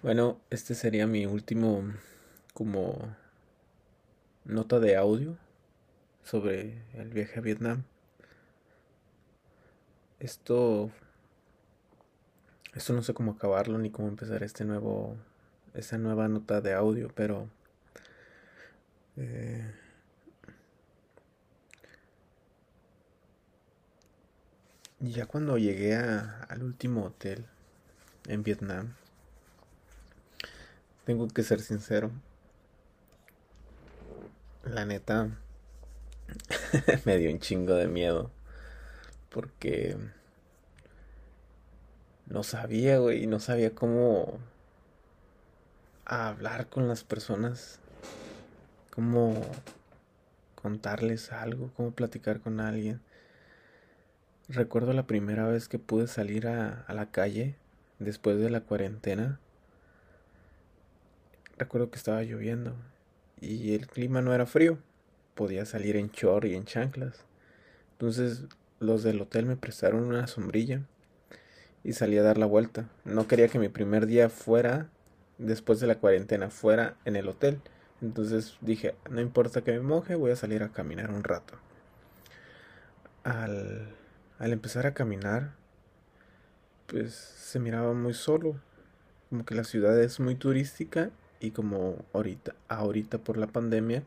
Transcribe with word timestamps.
Bueno, 0.00 0.40
este 0.50 0.76
sería 0.76 1.08
mi 1.08 1.26
último 1.26 1.82
como 2.54 3.16
nota 4.44 4.78
de 4.78 4.96
audio 4.96 5.36
sobre 6.22 6.84
el 6.94 7.08
viaje 7.08 7.40
a 7.40 7.42
Vietnam. 7.42 7.82
Esto 10.20 10.92
esto 12.74 12.92
no 12.92 13.02
sé 13.02 13.12
cómo 13.12 13.32
acabarlo 13.32 13.76
ni 13.78 13.90
cómo 13.90 14.06
empezar 14.06 14.44
este 14.44 14.64
nuevo 14.64 15.16
esta 15.74 15.98
nueva 15.98 16.28
nota 16.28 16.60
de 16.60 16.74
audio, 16.74 17.10
pero 17.16 17.48
eh, 19.16 19.68
ya 25.00 25.26
cuando 25.26 25.58
llegué 25.58 25.96
a, 25.96 26.42
al 26.48 26.62
último 26.62 27.04
hotel 27.04 27.46
en 28.28 28.44
Vietnam 28.44 28.94
tengo 31.08 31.26
que 31.26 31.42
ser 31.42 31.60
sincero. 31.60 32.10
La 34.62 34.84
neta, 34.84 35.38
me 37.06 37.16
dio 37.16 37.30
un 37.30 37.40
chingo 37.40 37.72
de 37.76 37.88
miedo. 37.88 38.30
Porque 39.30 39.96
no 42.26 42.42
sabía, 42.42 42.98
güey, 42.98 43.26
no 43.26 43.40
sabía 43.40 43.74
cómo 43.74 44.38
hablar 46.04 46.68
con 46.68 46.88
las 46.88 47.04
personas. 47.04 47.80
Cómo 48.90 49.40
contarles 50.56 51.32
algo, 51.32 51.70
cómo 51.74 51.92
platicar 51.92 52.40
con 52.40 52.60
alguien. 52.60 53.00
Recuerdo 54.50 54.92
la 54.92 55.06
primera 55.06 55.48
vez 55.48 55.68
que 55.68 55.78
pude 55.78 56.06
salir 56.06 56.48
a, 56.48 56.82
a 56.86 56.92
la 56.92 57.10
calle 57.10 57.56
después 57.98 58.38
de 58.38 58.50
la 58.50 58.60
cuarentena 58.60 59.40
recuerdo 61.58 61.90
que 61.90 61.96
estaba 61.96 62.22
lloviendo 62.22 62.74
y 63.40 63.74
el 63.74 63.86
clima 63.86 64.22
no 64.22 64.34
era 64.34 64.46
frío. 64.46 64.78
Podía 65.34 65.64
salir 65.64 65.96
en 65.96 66.10
chor 66.10 66.44
y 66.44 66.54
en 66.54 66.64
chanclas. 66.64 67.24
Entonces 67.92 68.44
los 68.80 69.02
del 69.02 69.20
hotel 69.20 69.46
me 69.46 69.56
prestaron 69.56 70.04
una 70.04 70.26
sombrilla 70.26 70.82
y 71.84 71.92
salí 71.92 72.18
a 72.18 72.22
dar 72.22 72.38
la 72.38 72.46
vuelta. 72.46 72.88
No 73.04 73.26
quería 73.26 73.48
que 73.48 73.58
mi 73.58 73.68
primer 73.68 74.06
día 74.06 74.28
fuera, 74.28 74.88
después 75.38 75.80
de 75.80 75.86
la 75.86 75.98
cuarentena, 75.98 76.50
fuera 76.50 76.96
en 77.04 77.16
el 77.16 77.28
hotel. 77.28 77.60
Entonces 78.00 78.56
dije, 78.60 78.94
no 79.10 79.20
importa 79.20 79.62
que 79.62 79.72
me 79.72 79.80
moje, 79.80 80.14
voy 80.14 80.30
a 80.30 80.36
salir 80.36 80.62
a 80.62 80.70
caminar 80.70 81.10
un 81.10 81.24
rato. 81.24 81.54
Al, 83.24 83.94
al 84.38 84.52
empezar 84.52 84.86
a 84.86 84.94
caminar, 84.94 85.54
pues 86.86 87.14
se 87.14 87.58
miraba 87.58 87.92
muy 87.94 88.14
solo. 88.14 88.60
Como 89.30 89.44
que 89.44 89.54
la 89.54 89.64
ciudad 89.64 90.00
es 90.00 90.20
muy 90.20 90.36
turística 90.36 91.10
y 91.40 91.50
como 91.52 91.96
ahorita, 92.12 92.54
ahorita 92.68 93.18
por 93.18 93.36
la 93.38 93.46
pandemia 93.48 94.04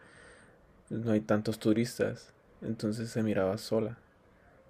no 0.89 1.11
hay 1.11 1.21
tantos 1.21 1.59
turistas, 1.59 2.33
entonces 2.61 3.09
se 3.09 3.23
miraba 3.23 3.57
sola. 3.57 3.97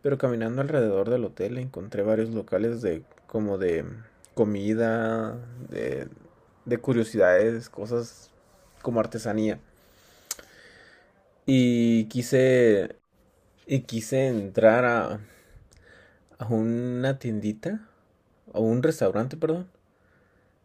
Pero 0.04 0.18
caminando 0.18 0.62
alrededor 0.62 1.10
del 1.10 1.26
hotel 1.26 1.58
encontré 1.60 2.04
varios 2.04 2.32
locales 2.32 2.82
de 2.82 3.04
como 3.28 3.58
de 3.60 3.86
comida, 4.36 5.38
de, 5.70 6.10
de 6.66 6.78
curiosidades, 6.80 7.70
cosas 7.70 8.32
como 8.84 9.00
artesanía. 9.02 9.60
Y 11.46 12.06
quise 12.06 12.98
y 13.68 13.82
quise 13.82 14.28
entrar 14.28 14.86
a 14.86 15.22
a 16.40 16.46
una 16.48 17.20
tiendita 17.20 17.88
o 18.54 18.62
un 18.62 18.84
restaurante, 18.84 19.38
perdón, 19.38 19.68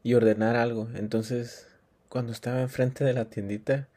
y 0.02 0.14
ordenar 0.14 0.56
algo. 0.56 0.88
Entonces 0.94 1.66
cuando 2.08 2.32
estaba 2.32 2.60
enfrente 2.60 3.04
de 3.04 3.12
la 3.12 3.26
tiendita, 3.26 3.88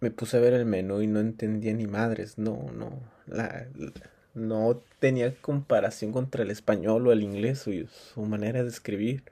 me 0.00 0.10
puse 0.10 0.36
a 0.36 0.40
ver 0.40 0.54
el 0.54 0.64
menú 0.64 1.02
y 1.02 1.06
no 1.06 1.20
entendía 1.20 1.72
ni 1.74 1.86
madres. 1.86 2.38
No, 2.38 2.70
no. 2.74 3.00
La, 3.26 3.66
no 4.34 4.80
tenía 4.98 5.34
comparación 5.40 6.12
contra 6.12 6.42
el 6.42 6.50
español 6.50 7.06
o 7.06 7.12
el 7.12 7.22
inglés 7.22 7.66
o 7.66 7.72
su 7.88 8.22
manera 8.22 8.62
de 8.62 8.68
escribir. 8.68 9.22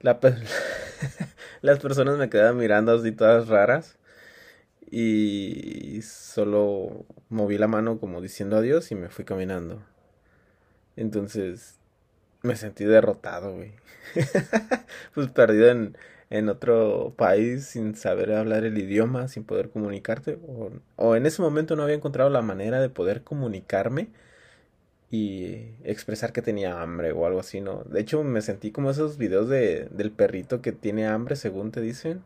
La, 0.00 0.18
las 1.62 1.80
personas 1.80 2.18
me 2.18 2.28
quedaban 2.30 2.58
mirando 2.58 2.92
así 2.92 3.12
todas 3.12 3.48
raras 3.48 3.96
y 4.90 6.00
solo 6.02 7.06
moví 7.28 7.58
la 7.58 7.66
mano 7.66 7.98
como 7.98 8.20
diciendo 8.20 8.56
adiós 8.56 8.90
y 8.92 8.94
me 8.94 9.08
fui 9.08 9.24
caminando. 9.24 9.82
Entonces 10.96 11.78
me 12.42 12.56
sentí 12.56 12.84
derrotado, 12.84 13.54
güey. 13.54 13.72
pues 15.14 15.28
perdido 15.28 15.70
en, 15.70 15.96
en 16.34 16.48
otro 16.48 17.14
país 17.16 17.66
sin 17.66 17.94
saber 17.94 18.32
hablar 18.32 18.64
el 18.64 18.76
idioma, 18.76 19.28
sin 19.28 19.44
poder 19.44 19.70
comunicarte, 19.70 20.38
o, 20.96 21.14
en 21.16 21.26
ese 21.26 21.42
momento 21.42 21.76
no 21.76 21.84
había 21.84 21.94
encontrado 21.94 22.28
la 22.28 22.42
manera 22.42 22.80
de 22.80 22.88
poder 22.88 23.22
comunicarme 23.22 24.08
y 25.10 25.68
expresar 25.84 26.32
que 26.32 26.42
tenía 26.42 26.82
hambre 26.82 27.12
o 27.12 27.26
algo 27.26 27.38
así, 27.38 27.60
¿no? 27.60 27.84
De 27.84 28.00
hecho, 28.00 28.24
me 28.24 28.42
sentí 28.42 28.72
como 28.72 28.90
esos 28.90 29.16
videos 29.16 29.48
de, 29.48 29.88
del 29.92 30.10
perrito 30.10 30.60
que 30.60 30.72
tiene 30.72 31.06
hambre, 31.06 31.36
según 31.36 31.70
te 31.70 31.80
dicen, 31.80 32.24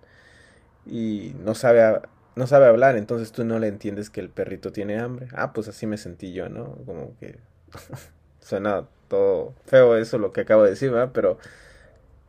y 0.86 1.34
no 1.44 1.54
sabe, 1.54 2.00
no 2.34 2.46
sabe 2.46 2.66
hablar, 2.66 2.96
entonces 2.96 3.32
tú 3.32 3.44
no 3.44 3.58
le 3.58 3.68
entiendes 3.68 4.10
que 4.10 4.20
el 4.20 4.30
perrito 4.30 4.72
tiene 4.72 4.98
hambre. 4.98 5.28
Ah, 5.34 5.52
pues 5.52 5.68
así 5.68 5.86
me 5.86 5.98
sentí 5.98 6.32
yo, 6.32 6.48
¿no? 6.48 6.76
Como 6.86 7.14
que 7.18 7.38
suena 8.40 8.86
todo 9.08 9.54
feo 9.66 9.96
eso 9.96 10.18
lo 10.18 10.32
que 10.32 10.42
acabo 10.42 10.64
de 10.64 10.70
decir, 10.70 10.90
¿verdad? 10.90 11.10
Pero 11.12 11.38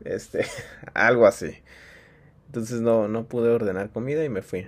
este, 0.03 0.45
algo 0.93 1.25
así. 1.25 1.57
Entonces 2.49 2.81
no, 2.81 3.07
no 3.07 3.27
pude 3.27 3.49
ordenar 3.49 3.91
comida 3.91 4.25
y 4.25 4.29
me 4.29 4.41
fui. 4.41 4.67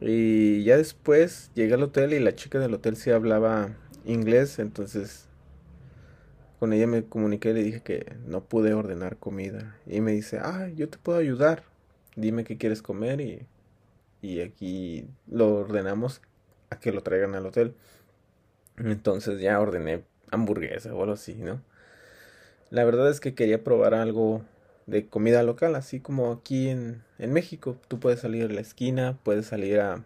Y 0.00 0.62
ya 0.62 0.76
después 0.76 1.50
llegué 1.54 1.74
al 1.74 1.82
hotel 1.82 2.12
y 2.12 2.20
la 2.20 2.36
chica 2.36 2.60
del 2.60 2.74
hotel 2.74 2.94
sí 2.94 3.10
hablaba 3.10 3.70
inglés, 4.04 4.60
entonces 4.60 5.26
con 6.60 6.72
ella 6.72 6.86
me 6.86 7.04
comuniqué 7.04 7.50
y 7.50 7.54
le 7.54 7.62
dije 7.64 7.80
que 7.82 8.14
no 8.24 8.44
pude 8.44 8.72
ordenar 8.72 9.16
comida. 9.16 9.76
Y 9.84 10.00
me 10.00 10.12
dice, 10.12 10.38
ah, 10.40 10.68
yo 10.68 10.88
te 10.88 10.98
puedo 10.98 11.18
ayudar. 11.18 11.64
Dime 12.14 12.44
qué 12.44 12.56
quieres 12.56 12.82
comer 12.82 13.20
y, 13.20 13.46
y 14.22 14.40
aquí 14.40 15.08
lo 15.26 15.56
ordenamos 15.56 16.22
a 16.70 16.78
que 16.78 16.92
lo 16.92 17.02
traigan 17.02 17.34
al 17.34 17.46
hotel. 17.46 17.74
Entonces 18.76 19.40
ya 19.40 19.58
ordené 19.58 20.04
hamburguesa 20.30 20.94
o 20.94 21.00
algo 21.00 21.14
así, 21.14 21.34
¿no? 21.34 21.60
La 22.70 22.84
verdad 22.84 23.10
es 23.10 23.18
que 23.18 23.34
quería 23.34 23.64
probar 23.64 23.94
algo 23.94 24.44
de 24.90 25.06
comida 25.06 25.42
local, 25.42 25.76
así 25.76 26.00
como 26.00 26.32
aquí 26.32 26.68
en, 26.68 27.02
en 27.18 27.32
México. 27.32 27.76
Tú 27.88 28.00
puedes 28.00 28.20
salir 28.20 28.50
a 28.50 28.52
la 28.52 28.60
esquina, 28.60 29.16
puedes 29.22 29.46
salir 29.46 29.80
a, 29.80 30.04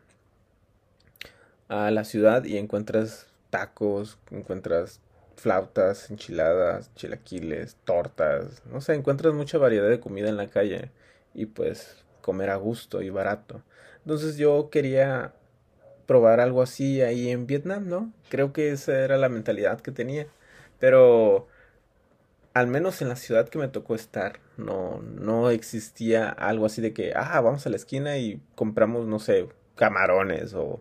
a 1.69 1.91
la 1.91 2.05
ciudad 2.05 2.45
y 2.45 2.59
encuentras 2.59 3.27
tacos, 3.51 4.19
encuentras 4.31 5.01
flautas, 5.37 6.11
enchiladas, 6.11 6.95
chilaquiles, 6.95 7.77
tortas, 7.85 8.63
no 8.67 8.81
sé, 8.81 8.95
encuentras 8.95 9.35
mucha 9.35 9.59
variedad 9.59 9.89
de 9.89 10.01
comida 10.01 10.29
en 10.29 10.37
la 10.37 10.49
calle 10.49 10.91
y 11.35 11.47
pues 11.47 12.05
comer 12.21 12.51
a 12.51 12.57
gusto 12.57 13.03
y 13.03 13.11
barato. 13.11 13.63
Entonces 14.05 14.37
yo 14.37 14.69
quería 14.71 15.33
probar 16.07 16.41
algo 16.41 16.63
así 16.63 17.01
ahí 17.01 17.31
en 17.31 17.47
Vietnam, 17.47 17.89
¿no? 17.89 18.13
Creo 18.29 18.53
que 18.53 18.71
esa 18.71 18.99
era 18.99 19.17
la 19.17 19.31
mentalidad 19.31 19.81
que 19.81 19.93
tenía. 19.93 20.27
Pero 20.79 21.49
al 22.53 22.67
menos 22.67 23.03
en 23.03 23.09
la 23.09 23.17
ciudad 23.17 23.49
que 23.49 23.59
me 23.59 23.69
tocó 23.69 23.95
estar, 23.95 24.39
no, 24.57 25.01
no 25.03 25.51
existía 25.51 26.29
algo 26.29 26.67
así 26.67 26.81
de 26.81 26.93
que, 26.93 27.13
ah, 27.15 27.41
vamos 27.41 27.67
a 27.67 27.71
la 27.71 27.77
esquina 27.77 28.19
y 28.19 28.41
compramos, 28.55 29.07
no 29.07 29.19
sé, 29.19 29.49
camarones 29.77 30.55
o, 30.55 30.81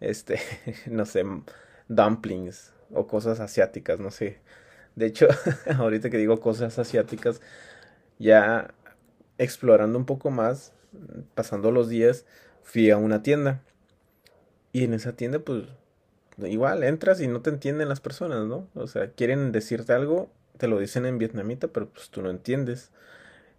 este, 0.00 0.40
no 0.86 1.06
sé, 1.06 1.24
dumplings 1.88 2.72
o 2.92 3.06
cosas 3.06 3.40
asiáticas, 3.40 4.00
no 4.00 4.10
sé. 4.10 4.40
De 4.96 5.06
hecho, 5.06 5.28
ahorita 5.78 6.10
que 6.10 6.18
digo 6.18 6.40
cosas 6.40 6.78
asiáticas, 6.78 7.40
ya 8.18 8.74
explorando 9.38 9.98
un 9.98 10.04
poco 10.06 10.30
más, 10.30 10.72
pasando 11.34 11.70
los 11.72 11.88
días, 11.88 12.26
fui 12.62 12.90
a 12.90 12.96
una 12.96 13.22
tienda. 13.22 13.62
Y 14.72 14.84
en 14.84 14.94
esa 14.94 15.14
tienda, 15.16 15.40
pues, 15.40 15.64
igual 16.38 16.84
entras 16.84 17.20
y 17.20 17.28
no 17.28 17.42
te 17.42 17.50
entienden 17.50 17.88
las 17.88 18.00
personas, 18.00 18.46
¿no? 18.46 18.68
O 18.74 18.86
sea, 18.86 19.10
quieren 19.12 19.52
decirte 19.52 19.92
algo 19.92 20.30
te 20.60 20.68
lo 20.68 20.78
dicen 20.78 21.06
en 21.06 21.16
vietnamita, 21.16 21.68
pero 21.68 21.88
pues 21.88 22.10
tú 22.10 22.20
no 22.20 22.28
entiendes. 22.28 22.90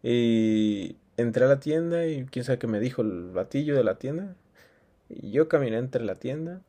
Y 0.04 0.98
entré 1.18 1.46
a 1.46 1.48
la 1.48 1.60
tienda 1.60 2.06
y 2.06 2.26
quién 2.26 2.46
sabe 2.46 2.60
qué 2.60 2.68
me 2.68 2.80
dijo 2.80 3.02
el 3.02 3.32
batillo 3.32 3.76
de 3.76 3.84
la 3.84 3.96
tienda. 3.98 4.36
Y 5.10 5.32
yo 5.32 5.50
caminé 5.50 5.78
entre 5.78 6.04
la 6.06 6.16
tienda 6.16 6.62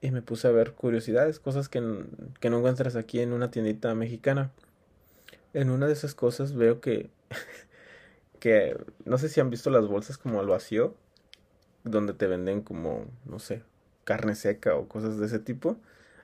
y 0.00 0.12
me 0.12 0.22
puse 0.22 0.46
a 0.46 0.52
ver 0.52 0.74
curiosidades, 0.74 1.40
cosas 1.40 1.68
que, 1.68 1.82
que 2.40 2.48
no 2.48 2.58
encuentras 2.58 2.94
aquí 2.94 3.18
en 3.20 3.32
una 3.32 3.50
tiendita 3.50 3.92
mexicana. 3.96 4.52
En 5.52 5.68
una 5.68 5.88
de 5.88 5.94
esas 5.94 6.14
cosas 6.14 6.54
veo 6.54 6.80
que, 6.80 7.10
que 8.38 8.76
no 9.04 9.18
sé 9.18 9.28
si 9.28 9.40
han 9.40 9.50
visto 9.50 9.68
las 9.68 9.88
bolsas 9.88 10.16
como 10.16 10.38
al 10.38 10.46
vacío, 10.46 10.94
donde 11.82 12.14
te 12.14 12.28
venden 12.28 12.62
como, 12.62 13.06
no 13.24 13.40
sé, 13.40 13.64
carne 14.04 14.36
seca 14.36 14.76
o 14.76 14.86
cosas 14.86 15.18
de 15.18 15.26
ese 15.26 15.40
tipo. 15.40 15.76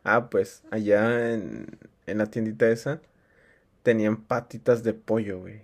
Ah, 0.05 0.31
pues 0.31 0.62
allá 0.70 1.34
en, 1.34 1.66
en 2.06 2.19
la 2.19 2.26
tiendita 2.26 2.69
esa 2.69 3.00
tenían 3.88 4.19
patitas 4.19 4.82
de 4.85 4.93
pollo, 4.94 5.40
güey. 5.40 5.62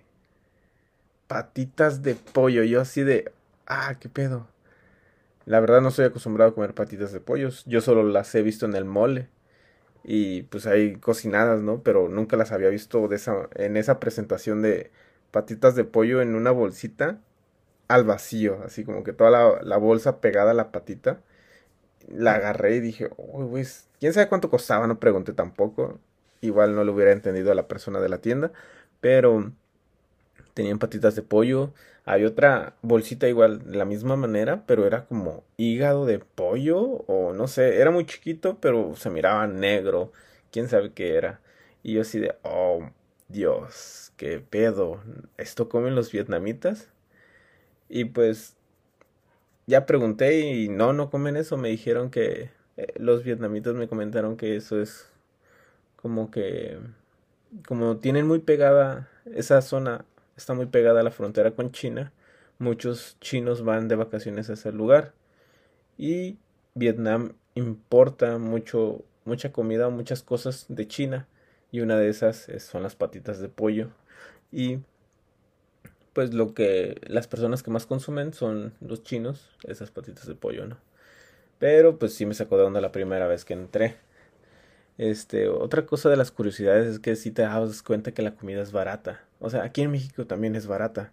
patitas 1.27 2.01
de 2.03 2.15
pollo. 2.15 2.63
Yo 2.63 2.81
así 2.81 3.03
de, 3.03 3.31
ah, 3.67 3.95
qué 3.99 4.09
pedo. 4.09 4.47
La 5.45 5.59
verdad 5.59 5.81
no 5.81 5.89
estoy 5.89 6.05
acostumbrado 6.05 6.51
a 6.51 6.55
comer 6.55 6.73
patitas 6.73 7.11
de 7.11 7.19
pollo. 7.19 7.49
Yo 7.65 7.81
solo 7.81 8.03
las 8.03 8.33
he 8.35 8.41
visto 8.41 8.65
en 8.65 8.75
el 8.75 8.85
mole. 8.85 9.29
Y 10.03 10.43
pues 10.43 10.67
hay 10.67 10.97
cocinadas, 10.97 11.61
¿no? 11.61 11.83
Pero 11.83 12.09
nunca 12.09 12.37
las 12.37 12.51
había 12.53 12.69
visto 12.69 13.07
de 13.09 13.17
esa, 13.17 13.49
en 13.55 13.77
esa 13.77 13.99
presentación 13.99 14.61
de 14.63 14.91
patitas 15.31 15.75
de 15.75 15.85
pollo 15.85 16.21
en 16.21 16.35
una 16.35 16.51
bolsita 16.51 17.21
al 17.89 18.05
vacío. 18.05 18.61
Así 18.65 18.85
como 18.85 19.03
que 19.03 19.13
toda 19.13 19.31
la, 19.31 19.61
la 19.63 19.77
bolsa 19.77 20.21
pegada 20.21 20.51
a 20.51 20.55
la 20.55 20.71
patita. 20.71 21.21
La 22.09 22.35
agarré 22.35 22.77
y 22.77 22.79
dije, 22.81 23.09
uy, 23.17 23.45
güey, 23.45 23.65
quién 23.99 24.13
sabe 24.13 24.29
cuánto 24.29 24.49
costaba, 24.49 24.87
no 24.87 24.99
pregunté 24.99 25.33
tampoco. 25.33 25.99
Igual 26.45 26.75
no 26.75 26.83
lo 26.83 26.93
hubiera 26.93 27.11
entendido 27.11 27.51
a 27.51 27.55
la 27.55 27.67
persona 27.67 27.99
de 27.99 28.09
la 28.09 28.19
tienda. 28.19 28.51
Pero 29.01 29.51
tenían 30.53 30.79
patitas 30.79 31.15
de 31.15 31.21
pollo. 31.21 31.73
Hay 32.05 32.23
otra 32.25 32.75
bolsita 32.81 33.27
igual 33.27 33.71
de 33.71 33.77
la 33.77 33.85
misma 33.85 34.15
manera, 34.15 34.63
pero 34.67 34.85
era 34.87 35.05
como 35.05 35.43
hígado 35.57 36.05
de 36.05 36.19
pollo 36.19 36.79
o 36.79 37.33
no 37.33 37.47
sé, 37.47 37.81
era 37.81 37.91
muy 37.91 38.05
chiquito, 38.05 38.59
pero 38.59 38.95
se 38.95 39.09
miraba 39.09 39.47
negro. 39.47 40.11
Quién 40.51 40.69
sabe 40.69 40.93
qué 40.93 41.15
era. 41.15 41.41
Y 41.83 41.93
yo 41.93 42.01
así 42.01 42.19
de, 42.19 42.35
oh, 42.43 42.89
Dios, 43.27 44.13
qué 44.17 44.39
pedo. 44.39 45.01
¿Esto 45.37 45.69
comen 45.69 45.95
los 45.95 46.11
vietnamitas? 46.11 46.89
Y 47.89 48.05
pues 48.05 48.55
ya 49.67 49.85
pregunté 49.85 50.39
y 50.39 50.69
no, 50.69 50.93
no 50.93 51.09
comen 51.09 51.37
eso. 51.37 51.57
Me 51.57 51.69
dijeron 51.69 52.09
que 52.09 52.51
eh, 52.77 52.93
los 52.97 53.23
vietnamitas 53.23 53.75
me 53.75 53.87
comentaron 53.87 54.37
que 54.37 54.55
eso 54.55 54.81
es 54.81 55.09
como 56.05 56.29
que 56.29 56.77
como 57.67 57.97
tienen 57.97 58.27
muy 58.27 58.37
pegada 58.37 59.09
esa 59.33 59.59
zona 59.63 60.05
está 60.37 60.53
muy 60.53 60.67
pegada 60.67 60.99
a 60.99 61.03
la 61.03 61.09
frontera 61.09 61.55
con 61.55 61.71
China, 61.71 62.13
muchos 62.59 63.17
chinos 63.21 63.63
van 63.63 63.87
de 63.87 63.95
vacaciones 63.95 64.51
a 64.51 64.53
ese 64.53 64.71
lugar 64.71 65.13
y 65.97 66.37
Vietnam 66.75 67.33
importa 67.55 68.37
mucho 68.37 69.03
mucha 69.23 69.51
comida, 69.51 69.89
muchas 69.89 70.21
cosas 70.21 70.67
de 70.69 70.87
China 70.87 71.27
y 71.71 71.79
una 71.79 71.97
de 71.97 72.09
esas 72.09 72.51
son 72.59 72.83
las 72.83 72.95
patitas 72.95 73.39
de 73.39 73.49
pollo 73.49 73.89
y 74.51 74.81
pues 76.13 76.35
lo 76.35 76.53
que 76.53 77.01
las 77.07 77.27
personas 77.27 77.63
que 77.63 77.71
más 77.71 77.87
consumen 77.87 78.31
son 78.31 78.75
los 78.79 79.01
chinos, 79.01 79.57
esas 79.63 79.89
patitas 79.89 80.27
de 80.27 80.35
pollo, 80.35 80.67
¿no? 80.67 80.77
Pero 81.57 81.97
pues 81.97 82.13
sí 82.13 82.27
me 82.27 82.35
sacó 82.35 82.57
de 82.57 82.63
onda 82.65 82.79
la 82.79 82.91
primera 82.91 83.25
vez 83.25 83.43
que 83.43 83.55
entré. 83.55 84.04
Este, 84.97 85.49
otra 85.49 85.85
cosa 85.85 86.09
de 86.09 86.17
las 86.17 86.31
curiosidades 86.31 86.87
es 86.87 86.99
que 86.99 87.15
si 87.15 87.31
te 87.31 87.41
das 87.41 87.83
cuenta 87.83 88.13
que 88.13 88.21
la 88.21 88.35
comida 88.35 88.61
es 88.61 88.71
barata. 88.71 89.21
O 89.39 89.49
sea, 89.49 89.63
aquí 89.63 89.81
en 89.81 89.91
México 89.91 90.25
también 90.25 90.55
es 90.55 90.67
barata. 90.67 91.11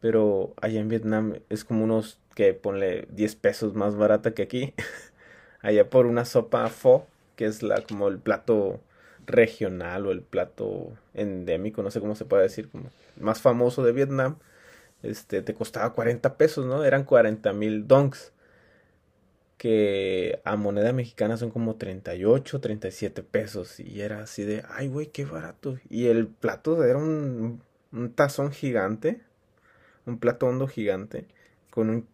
Pero 0.00 0.54
allá 0.60 0.80
en 0.80 0.88
Vietnam 0.88 1.34
es 1.50 1.64
como 1.64 1.84
unos 1.84 2.18
que 2.34 2.54
ponle 2.54 3.06
10 3.10 3.36
pesos 3.36 3.74
más 3.74 3.96
barata 3.96 4.32
que 4.32 4.42
aquí. 4.42 4.74
allá 5.62 5.90
por 5.90 6.06
una 6.06 6.24
sopa 6.24 6.68
pho, 6.68 7.06
que 7.36 7.46
es 7.46 7.62
la 7.62 7.82
como 7.82 8.08
el 8.08 8.18
plato 8.18 8.80
regional 9.26 10.06
o 10.06 10.12
el 10.12 10.22
plato 10.22 10.92
endémico, 11.14 11.82
no 11.82 11.90
sé 11.90 12.00
cómo 12.00 12.14
se 12.14 12.24
puede 12.24 12.44
decir, 12.44 12.68
como 12.70 12.90
más 13.18 13.40
famoso 13.40 13.84
de 13.84 13.92
Vietnam, 13.92 14.36
este 15.02 15.42
te 15.42 15.54
costaba 15.54 15.92
40 15.92 16.36
pesos, 16.36 16.66
¿no? 16.66 16.84
Eran 16.84 17.04
40 17.04 17.52
mil 17.52 17.86
dongs 17.86 18.32
que 19.60 20.40
a 20.44 20.56
moneda 20.56 20.94
mexicana 20.94 21.36
son 21.36 21.50
como 21.50 21.76
38, 21.76 22.60
37 22.62 23.22
pesos. 23.22 23.78
Y 23.78 24.00
era 24.00 24.22
así 24.22 24.42
de, 24.42 24.64
ay, 24.70 24.88
güey, 24.88 25.08
qué 25.08 25.26
barato. 25.26 25.78
Y 25.90 26.06
el 26.06 26.28
plato 26.28 26.82
era 26.82 26.96
un, 26.96 27.62
un 27.92 28.12
tazón 28.14 28.52
gigante, 28.52 29.20
un 30.06 30.18
plato 30.18 30.46
hondo 30.46 30.66
gigante, 30.66 31.26
con 31.68 31.90
un 31.90 32.08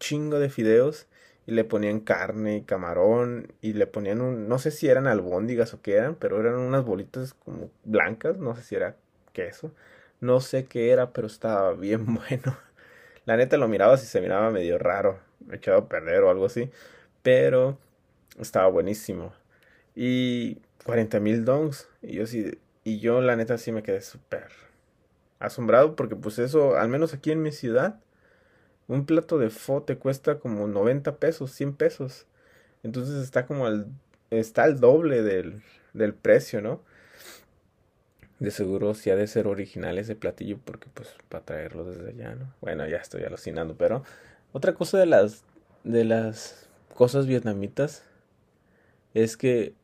chingo 0.00 0.40
de 0.40 0.50
fideos. 0.50 1.06
Y 1.46 1.52
le 1.52 1.62
ponían 1.62 2.00
carne 2.00 2.56
y 2.56 2.62
camarón. 2.62 3.52
Y 3.60 3.74
le 3.74 3.86
ponían 3.86 4.20
un, 4.20 4.48
no 4.48 4.58
sé 4.58 4.72
si 4.72 4.88
eran 4.88 5.06
albóndigas 5.06 5.74
o 5.74 5.82
qué 5.82 5.94
eran, 5.94 6.16
pero 6.16 6.40
eran 6.40 6.56
unas 6.56 6.84
bolitas 6.84 7.32
como 7.32 7.70
blancas. 7.84 8.38
No 8.38 8.56
sé 8.56 8.62
si 8.64 8.74
era 8.74 8.96
queso. 9.32 9.72
No 10.20 10.40
sé 10.40 10.64
qué 10.66 10.90
era, 10.90 11.12
pero 11.12 11.28
estaba 11.28 11.74
bien 11.74 12.06
bueno. 12.14 12.58
La 13.24 13.36
neta 13.36 13.56
lo 13.56 13.68
miraba 13.68 13.96
si 13.98 14.06
se 14.06 14.20
miraba 14.20 14.50
medio 14.50 14.78
raro 14.78 15.27
echado 15.52 15.78
a 15.78 15.88
perder 15.88 16.22
o 16.22 16.30
algo 16.30 16.46
así. 16.46 16.70
Pero 17.22 17.78
estaba 18.38 18.68
buenísimo. 18.68 19.32
Y 19.94 20.58
40 20.84 21.20
mil 21.20 21.44
dongs. 21.44 21.88
Y 22.02 22.14
yo 22.14 22.26
sí, 22.26 22.58
y 22.84 23.00
yo 23.00 23.20
la 23.20 23.36
neta 23.36 23.58
sí 23.58 23.72
me 23.72 23.82
quedé 23.82 24.00
súper 24.00 24.48
asombrado 25.38 25.94
porque 25.94 26.16
pues 26.16 26.38
eso, 26.38 26.76
al 26.76 26.88
menos 26.88 27.14
aquí 27.14 27.30
en 27.30 27.42
mi 27.42 27.52
ciudad, 27.52 28.00
un 28.88 29.06
plato 29.06 29.38
de 29.38 29.50
fo 29.50 29.82
te 29.82 29.98
cuesta 29.98 30.38
como 30.38 30.66
90 30.66 31.16
pesos, 31.16 31.52
100 31.52 31.74
pesos. 31.74 32.26
Entonces 32.82 33.22
está 33.22 33.46
como 33.46 33.66
al, 33.66 33.86
está 34.30 34.64
al 34.64 34.80
doble 34.80 35.22
del, 35.22 35.62
del 35.92 36.14
precio, 36.14 36.60
¿no? 36.62 36.82
De 38.38 38.50
seguro 38.50 38.94
si 38.94 39.10
ha 39.10 39.16
de 39.16 39.26
ser 39.26 39.48
original 39.48 39.98
ese 39.98 40.14
platillo 40.14 40.58
porque 40.64 40.88
pues 40.94 41.08
para 41.28 41.44
traerlo 41.44 41.84
desde 41.84 42.10
allá, 42.10 42.34
¿no? 42.36 42.54
Bueno, 42.60 42.86
ya 42.86 42.98
estoy 42.98 43.24
alucinando, 43.24 43.76
pero 43.76 44.04
otra 44.52 44.74
cosa 44.74 44.98
de 44.98 45.06
las 45.06 45.44
de 45.84 46.04
las 46.04 46.68
cosas 46.94 47.26
vietnamitas 47.26 48.02
es 49.14 49.36
que 49.36 49.74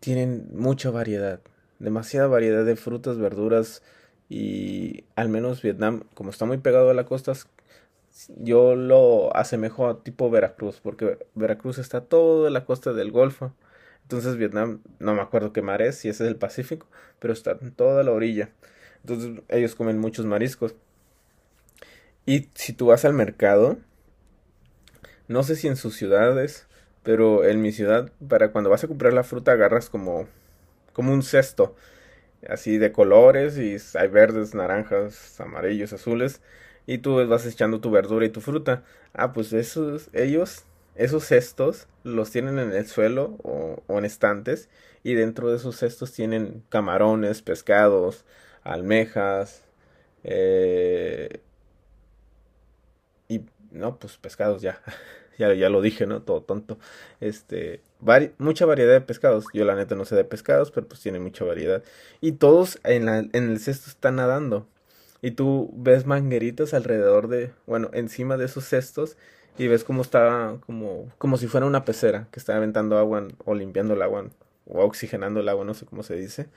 tienen 0.00 0.48
mucha 0.52 0.90
variedad, 0.90 1.40
demasiada 1.78 2.28
variedad 2.28 2.64
de 2.64 2.76
frutas, 2.76 3.18
verduras 3.18 3.82
y 4.28 5.04
al 5.16 5.28
menos 5.28 5.62
Vietnam, 5.62 6.04
como 6.14 6.30
está 6.30 6.44
muy 6.44 6.58
pegado 6.58 6.90
a 6.90 6.94
la 6.94 7.04
costa, 7.06 7.32
yo 8.36 8.74
lo 8.74 9.34
asemejo 9.36 9.88
a 9.88 10.02
tipo 10.02 10.30
Veracruz, 10.30 10.80
porque 10.80 11.18
Veracruz 11.34 11.78
está 11.78 12.02
toda 12.02 12.50
la 12.50 12.64
costa 12.64 12.92
del 12.92 13.10
Golfo. 13.10 13.52
Entonces 14.02 14.36
Vietnam, 14.36 14.80
no 14.98 15.14
me 15.14 15.20
acuerdo 15.20 15.52
qué 15.52 15.62
mar 15.62 15.82
es, 15.82 15.96
si 15.98 16.08
ese 16.08 16.24
es 16.24 16.30
el 16.30 16.36
Pacífico, 16.36 16.86
pero 17.18 17.32
está 17.32 17.58
en 17.60 17.72
toda 17.72 18.02
la 18.02 18.12
orilla. 18.12 18.50
Entonces 19.02 19.42
ellos 19.48 19.74
comen 19.74 19.98
muchos 19.98 20.26
mariscos. 20.26 20.74
Y 22.28 22.50
si 22.52 22.74
tú 22.74 22.88
vas 22.88 23.06
al 23.06 23.14
mercado, 23.14 23.78
no 25.28 25.42
sé 25.42 25.56
si 25.56 25.66
en 25.66 25.76
sus 25.76 25.96
ciudades, 25.96 26.66
pero 27.02 27.42
en 27.46 27.62
mi 27.62 27.72
ciudad, 27.72 28.12
para 28.28 28.52
cuando 28.52 28.68
vas 28.68 28.84
a 28.84 28.86
comprar 28.86 29.14
la 29.14 29.24
fruta, 29.24 29.52
agarras 29.52 29.88
como, 29.88 30.28
como 30.92 31.14
un 31.14 31.22
cesto, 31.22 31.74
así 32.46 32.76
de 32.76 32.92
colores, 32.92 33.56
y 33.56 33.78
hay 33.96 34.08
verdes, 34.08 34.54
naranjas, 34.54 35.40
amarillos, 35.40 35.94
azules, 35.94 36.42
y 36.86 36.98
tú 36.98 37.26
vas 37.26 37.46
echando 37.46 37.80
tu 37.80 37.90
verdura 37.90 38.26
y 38.26 38.28
tu 38.28 38.42
fruta. 38.42 38.84
Ah, 39.14 39.32
pues 39.32 39.54
esos, 39.54 40.10
ellos, 40.12 40.64
esos 40.96 41.24
cestos 41.24 41.88
los 42.04 42.30
tienen 42.30 42.58
en 42.58 42.74
el 42.74 42.86
suelo 42.88 43.38
o, 43.42 43.82
o 43.86 43.98
en 43.98 44.04
estantes, 44.04 44.68
y 45.02 45.14
dentro 45.14 45.48
de 45.48 45.56
esos 45.56 45.76
cestos 45.76 46.12
tienen 46.12 46.62
camarones, 46.68 47.40
pescados, 47.40 48.26
almejas, 48.64 49.64
eh, 50.24 51.40
no, 53.70 53.98
pues 53.98 54.16
pescados 54.16 54.62
ya. 54.62 54.80
ya, 55.38 55.54
ya 55.54 55.68
lo 55.68 55.80
dije, 55.80 56.06
¿no? 56.06 56.22
Todo 56.22 56.42
tonto. 56.42 56.78
Este, 57.20 57.80
mucha 58.38 58.66
variedad 58.66 58.92
de 58.92 59.00
pescados. 59.00 59.46
Yo 59.54 59.64
la 59.64 59.76
neta 59.76 59.94
no 59.94 60.04
sé 60.04 60.16
de 60.16 60.24
pescados, 60.24 60.70
pero 60.70 60.86
pues 60.88 61.00
tiene 61.00 61.20
mucha 61.20 61.44
variedad. 61.44 61.82
Y 62.20 62.32
todos 62.32 62.80
en, 62.84 63.06
la, 63.06 63.18
en 63.18 63.50
el 63.50 63.58
cesto 63.60 63.88
están 63.88 64.16
nadando. 64.16 64.66
Y 65.22 65.32
tú 65.32 65.70
ves 65.74 66.06
mangueritas 66.06 66.74
alrededor 66.74 67.28
de, 67.28 67.52
bueno, 67.66 67.90
encima 67.92 68.36
de 68.36 68.44
esos 68.44 68.64
cestos 68.64 69.16
y 69.58 69.66
ves 69.66 69.82
cómo 69.82 70.02
está 70.02 70.56
como, 70.64 71.10
como 71.18 71.36
si 71.36 71.48
fuera 71.48 71.66
una 71.66 71.84
pecera 71.84 72.28
que 72.30 72.38
está 72.38 72.56
aventando 72.56 72.96
agua 72.98 73.26
o 73.44 73.54
limpiando 73.54 73.94
el 73.94 74.02
agua 74.02 74.26
o 74.66 74.84
oxigenando 74.84 75.40
el 75.40 75.48
agua, 75.48 75.64
no 75.64 75.74
sé 75.74 75.86
cómo 75.86 76.04
se 76.04 76.14
dice. 76.14 76.48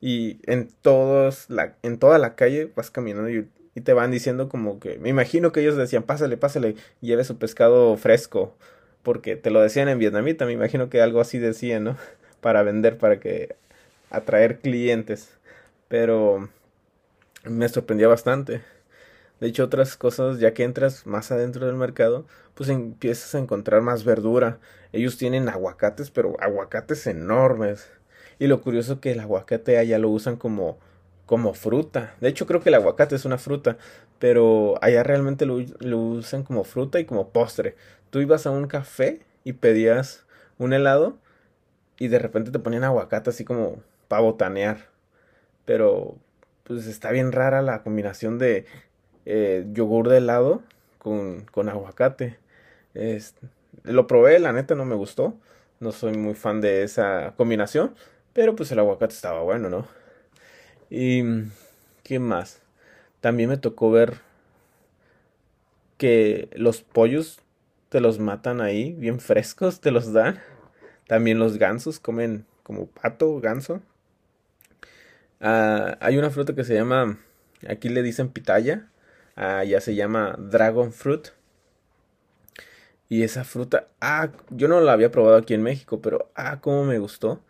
Y 0.00 0.40
en 0.50 0.68
todos 0.80 1.50
la, 1.50 1.76
en 1.82 1.98
toda 1.98 2.18
la 2.18 2.34
calle 2.34 2.72
vas 2.74 2.90
caminando 2.90 3.28
y 3.28 3.46
y 3.74 3.82
te 3.82 3.92
van 3.92 4.10
diciendo 4.10 4.48
como 4.48 4.80
que, 4.80 4.98
me 4.98 5.08
imagino 5.08 5.52
que 5.52 5.60
ellos 5.60 5.76
decían, 5.76 6.02
pásale, 6.02 6.36
pásale, 6.36 6.76
lleve 7.00 7.24
su 7.24 7.38
pescado 7.38 7.96
fresco, 7.96 8.54
porque 9.02 9.36
te 9.36 9.50
lo 9.50 9.60
decían 9.60 9.88
en 9.88 9.98
vietnamita, 9.98 10.46
me 10.46 10.52
imagino 10.52 10.90
que 10.90 11.00
algo 11.00 11.20
así 11.20 11.38
decían, 11.38 11.84
¿no? 11.84 11.96
Para 12.40 12.62
vender, 12.62 12.96
para 12.96 13.20
que 13.20 13.54
atraer 14.10 14.60
clientes, 14.60 15.28
pero 15.88 16.48
me 17.44 17.68
sorprendía 17.68 18.08
bastante. 18.08 18.62
De 19.40 19.46
hecho, 19.48 19.64
otras 19.64 19.96
cosas, 19.96 20.38
ya 20.38 20.54
que 20.54 20.64
entras 20.64 21.06
más 21.06 21.30
adentro 21.32 21.66
del 21.66 21.76
mercado, 21.76 22.26
pues 22.54 22.68
empiezas 22.70 23.34
a 23.34 23.38
encontrar 23.38 23.82
más 23.82 24.04
verdura. 24.04 24.58
Ellos 24.92 25.16
tienen 25.16 25.48
aguacates, 25.48 26.10
pero 26.10 26.36
aguacates 26.40 27.06
enormes. 27.06 27.90
Y 28.38 28.46
lo 28.46 28.60
curioso 28.62 29.00
que 29.00 29.12
el 29.12 29.20
aguacate 29.20 29.78
allá 29.78 29.98
lo 29.98 30.10
usan 30.10 30.36
como 30.36 30.78
como 31.30 31.54
fruta. 31.54 32.16
De 32.20 32.28
hecho, 32.28 32.44
creo 32.44 32.60
que 32.60 32.70
el 32.70 32.74
aguacate 32.74 33.14
es 33.14 33.24
una 33.24 33.38
fruta, 33.38 33.78
pero 34.18 34.74
allá 34.82 35.04
realmente 35.04 35.46
lo, 35.46 35.58
usan 35.96 36.42
como 36.42 36.64
fruta 36.64 36.98
y 36.98 37.04
como 37.04 37.28
postre. 37.28 37.76
Tú 38.10 38.18
ibas 38.18 38.46
a 38.46 38.50
un 38.50 38.66
café 38.66 39.20
y 39.44 39.52
pedías 39.52 40.26
un 40.58 40.72
helado 40.72 41.18
y 42.00 42.08
de 42.08 42.18
repente 42.18 42.50
te 42.50 42.58
ponían 42.58 42.82
aguacate 42.82 43.30
así 43.30 43.44
como 43.44 43.80
para 44.08 44.22
botanear. 44.22 44.88
Pero 45.66 46.16
pues 46.64 46.88
está 46.88 47.12
bien 47.12 47.30
rara 47.30 47.62
la 47.62 47.84
combinación 47.84 48.40
de 48.40 48.66
eh, 49.24 49.64
yogur 49.72 50.08
de 50.08 50.16
helado 50.16 50.64
con, 50.98 51.42
con 51.52 51.68
aguacate. 51.68 52.38
Lo 53.84 54.08
probé, 54.08 54.40
la 54.40 54.52
neta 54.52 54.74
no 54.74 54.84
me 54.84 54.96
gustó. 54.96 55.34
No 55.78 55.92
soy 55.92 56.16
muy 56.16 56.34
fan 56.34 56.60
de 56.60 56.82
esa 56.82 57.34
combinación. 57.36 57.94
Pero 58.32 58.56
pues 58.56 58.72
el 58.72 58.80
aguacate 58.80 59.14
estaba 59.14 59.42
bueno, 59.42 59.70
¿no? 59.70 59.99
Y... 60.90 61.22
¿Qué 62.10 62.18
más? 62.18 62.60
También 63.20 63.50
me 63.50 63.56
tocó 63.56 63.92
ver 63.92 64.18
que 65.96 66.48
los 66.54 66.82
pollos 66.82 67.38
te 67.88 68.00
los 68.00 68.18
matan 68.18 68.60
ahí, 68.60 68.94
bien 68.94 69.20
frescos, 69.20 69.80
te 69.80 69.92
los 69.92 70.12
dan. 70.12 70.40
También 71.06 71.38
los 71.38 71.56
gansos 71.56 72.00
comen 72.00 72.46
como 72.64 72.86
pato, 72.86 73.38
ganso. 73.40 73.80
Ah, 75.40 75.98
hay 76.00 76.18
una 76.18 76.30
fruta 76.30 76.54
que 76.54 76.64
se 76.64 76.74
llama, 76.74 77.18
aquí 77.68 77.88
le 77.88 78.02
dicen 78.02 78.30
pitaya, 78.30 78.90
ah, 79.36 79.62
ya 79.62 79.80
se 79.80 79.94
llama 79.94 80.34
dragon 80.36 80.92
fruit. 80.92 81.28
Y 83.08 83.22
esa 83.22 83.44
fruta, 83.44 83.86
ah, 84.00 84.30
yo 84.50 84.66
no 84.66 84.80
la 84.80 84.94
había 84.94 85.12
probado 85.12 85.36
aquí 85.36 85.54
en 85.54 85.62
México, 85.62 86.00
pero 86.00 86.30
ah, 86.34 86.60
cómo 86.60 86.84
me 86.84 86.98
gustó. 86.98 87.40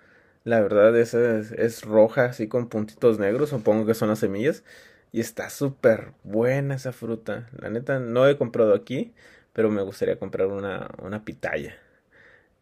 La 0.45 0.61
verdad, 0.61 0.97
esa 0.99 1.39
es, 1.39 1.83
roja, 1.83 2.27
así 2.27 2.49
con 2.49 2.69
puntitos 2.69 3.19
negros, 3.19 3.51
supongo 3.51 3.85
que 3.87 3.95
son 3.95 4.09
las 4.09 4.21
semillas. 4.21 4.65
Y 5.13 5.21
está 5.21 5.51
súper 5.51 6.13
buena 6.25 6.77
esa 6.77 6.93
fruta. 6.93 7.49
La 7.59 7.69
neta, 7.71 7.99
no 7.99 8.27
he 8.29 8.39
comprado 8.39 8.75
aquí, 8.75 9.13
pero 9.53 9.71
me 9.71 9.83
gustaría 9.83 10.19
comprar 10.19 10.47
una, 10.49 10.89
una 11.03 11.25
pitaya. 11.25 11.77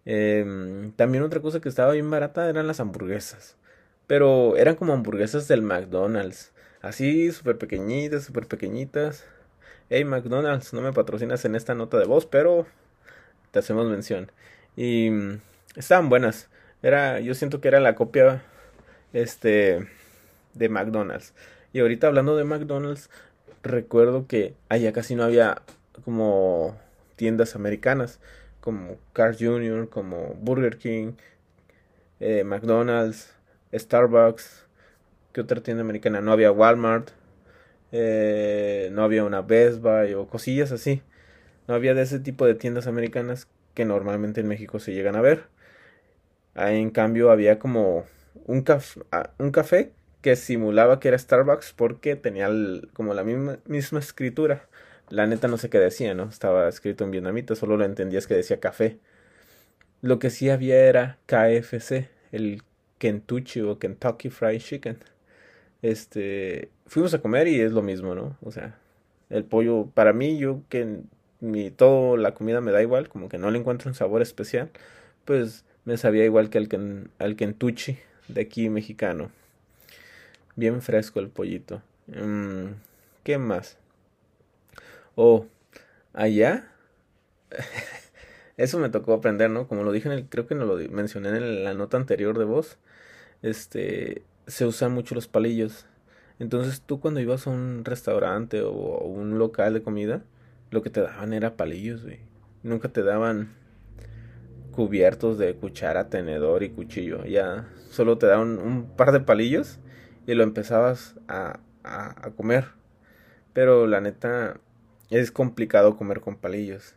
Em, 0.04 0.92
también 0.92 1.22
otra 1.24 1.40
cosa 1.40 1.60
que 1.60 1.68
estaba 1.68 1.92
bien 1.92 2.10
barata 2.10 2.48
eran 2.48 2.66
las 2.66 2.80
hamburguesas. 2.80 3.56
Pero 4.06 4.56
eran 4.56 4.76
como 4.76 4.92
hamburguesas 4.94 5.48
del 5.48 5.62
McDonald's. 5.62 6.52
Así, 6.82 7.30
súper 7.32 7.58
pequeñitas, 7.58 8.24
súper 8.24 8.46
pequeñitas. 8.46 9.24
Hey 9.90 10.04
McDonald's, 10.04 10.72
no 10.72 10.80
me 10.82 10.92
patrocinas 10.92 11.44
en 11.44 11.54
esta 11.56 11.74
nota 11.74 11.98
de 11.98 12.06
voz, 12.06 12.26
pero 12.26 12.66
te 13.52 13.58
hacemos 13.60 13.86
mención. 13.88 14.32
Y 14.76 15.10
mm, 15.10 15.40
estaban 15.76 16.08
buenas. 16.08 16.48
Era, 16.82 17.20
yo 17.20 17.34
siento 17.34 17.60
que 17.60 17.68
era 17.68 17.80
la 17.80 17.94
copia 17.94 18.42
este 19.12 19.88
de 20.54 20.68
McDonald's. 20.68 21.34
Y 21.72 21.80
ahorita 21.80 22.06
hablando 22.06 22.36
de 22.36 22.44
McDonald's, 22.44 23.10
recuerdo 23.62 24.26
que 24.26 24.54
allá 24.68 24.92
casi 24.92 25.14
no 25.14 25.24
había 25.24 25.62
como 26.04 26.76
tiendas 27.16 27.56
americanas, 27.56 28.20
como 28.60 28.96
Carl 29.12 29.36
Jr., 29.38 29.88
como 29.88 30.34
Burger 30.40 30.78
King, 30.78 31.12
eh, 32.20 32.44
McDonald's, 32.44 33.34
Starbucks, 33.72 34.66
¿qué 35.32 35.40
otra 35.40 35.62
tienda 35.62 35.82
americana? 35.82 36.20
No 36.20 36.32
había 36.32 36.52
Walmart, 36.52 37.10
eh, 37.92 38.90
no 38.92 39.02
había 39.02 39.24
una 39.24 39.42
Best 39.42 39.80
Buy 39.80 40.14
o 40.14 40.26
cosillas 40.28 40.72
así. 40.72 41.02
No 41.66 41.74
había 41.74 41.94
de 41.94 42.02
ese 42.02 42.18
tipo 42.18 42.46
de 42.46 42.54
tiendas 42.54 42.86
americanas 42.86 43.48
que 43.74 43.84
normalmente 43.84 44.40
en 44.40 44.48
México 44.48 44.78
se 44.78 44.94
llegan 44.94 45.16
a 45.16 45.20
ver. 45.20 45.44
En 46.54 46.90
cambio 46.90 47.30
había 47.30 47.58
como 47.58 48.04
un, 48.46 48.64
ah, 49.12 49.30
un 49.38 49.50
café 49.52 49.92
que 50.22 50.36
simulaba 50.36 51.00
que 51.00 51.08
era 51.08 51.18
Starbucks 51.18 51.72
porque 51.74 52.16
tenía 52.16 52.48
como 52.92 53.14
la 53.14 53.24
misma, 53.24 53.58
misma 53.66 54.00
escritura. 54.00 54.68
La 55.10 55.26
neta 55.26 55.48
no 55.48 55.56
sé 55.58 55.70
qué 55.70 55.78
decía, 55.78 56.14
¿no? 56.14 56.24
Estaba 56.24 56.68
escrito 56.68 57.04
en 57.04 57.10
vietnamita, 57.10 57.54
solo 57.54 57.76
lo 57.76 57.84
entendías 57.84 58.26
que 58.26 58.34
decía 58.34 58.60
café. 58.60 58.98
Lo 60.02 60.18
que 60.18 60.30
sí 60.30 60.50
había 60.50 60.76
era 60.86 61.18
KFC, 61.26 62.08
el 62.32 62.62
Kentucky 62.98 63.60
o 63.62 63.78
Kentucky 63.78 64.30
Fried 64.30 64.60
Chicken. 64.60 64.98
Este, 65.82 66.70
fuimos 66.86 67.14
a 67.14 67.20
comer 67.20 67.48
y 67.48 67.60
es 67.60 67.72
lo 67.72 67.82
mismo, 67.82 68.14
¿no? 68.14 68.36
O 68.42 68.50
sea, 68.50 68.78
el 69.30 69.44
pollo, 69.44 69.86
para 69.94 70.12
mí, 70.12 70.38
yo 70.38 70.62
que 70.68 71.00
mi, 71.40 71.70
todo 71.70 72.16
la 72.16 72.34
comida 72.34 72.60
me 72.60 72.72
da 72.72 72.82
igual, 72.82 73.08
como 73.08 73.28
que 73.28 73.38
no 73.38 73.50
le 73.50 73.58
encuentro 73.58 73.88
un 73.88 73.94
sabor 73.94 74.22
especial, 74.22 74.70
pues 75.24 75.64
me 75.88 75.96
sabía 75.96 76.26
igual 76.26 76.50
que 76.50 76.58
al 76.58 77.36
Kentucky 77.36 77.96
de 78.28 78.42
aquí 78.42 78.68
mexicano. 78.68 79.30
Bien 80.54 80.82
fresco 80.82 81.18
el 81.18 81.30
pollito. 81.30 81.80
Mm, 82.08 82.72
¿Qué 83.24 83.38
más? 83.38 83.78
Oh, 85.14 85.46
allá. 86.12 86.70
Eso 88.58 88.78
me 88.78 88.90
tocó 88.90 89.14
aprender, 89.14 89.48
¿no? 89.48 89.66
Como 89.66 89.82
lo 89.82 89.90
dije 89.90 90.08
en 90.08 90.12
el, 90.12 90.24
creo 90.26 90.46
que 90.46 90.54
no 90.54 90.66
lo 90.66 90.76
mencioné 90.90 91.30
en 91.30 91.64
la 91.64 91.72
nota 91.72 91.96
anterior 91.96 92.38
de 92.38 92.44
voz. 92.44 92.76
Este, 93.40 94.20
se 94.46 94.66
usan 94.66 94.92
mucho 94.92 95.14
los 95.14 95.26
palillos. 95.26 95.86
Entonces 96.38 96.82
tú 96.82 97.00
cuando 97.00 97.20
ibas 97.20 97.46
a 97.46 97.50
un 97.50 97.86
restaurante 97.86 98.60
o, 98.60 98.72
un 98.72 99.38
local 99.38 99.72
de 99.72 99.82
comida, 99.82 100.22
lo 100.70 100.82
que 100.82 100.90
te 100.90 101.00
daban 101.00 101.32
era 101.32 101.56
palillos, 101.56 102.02
güey. 102.02 102.18
Nunca 102.62 102.90
te 102.90 103.02
daban 103.02 103.54
cubiertos 104.78 105.38
de 105.38 105.56
cuchara, 105.56 106.08
tenedor 106.08 106.62
y 106.62 106.68
cuchillo. 106.68 107.24
Ya 107.24 107.66
solo 107.90 108.16
te 108.16 108.28
daban 108.28 108.60
un 108.60 108.86
par 108.86 109.10
de 109.10 109.18
palillos 109.18 109.80
y 110.24 110.34
lo 110.34 110.44
empezabas 110.44 111.16
a, 111.26 111.58
a, 111.82 112.30
comer. 112.36 112.66
Pero 113.52 113.88
la 113.88 114.00
neta 114.00 114.60
es 115.10 115.32
complicado 115.32 115.96
comer 115.96 116.20
con 116.20 116.36
palillos. 116.36 116.94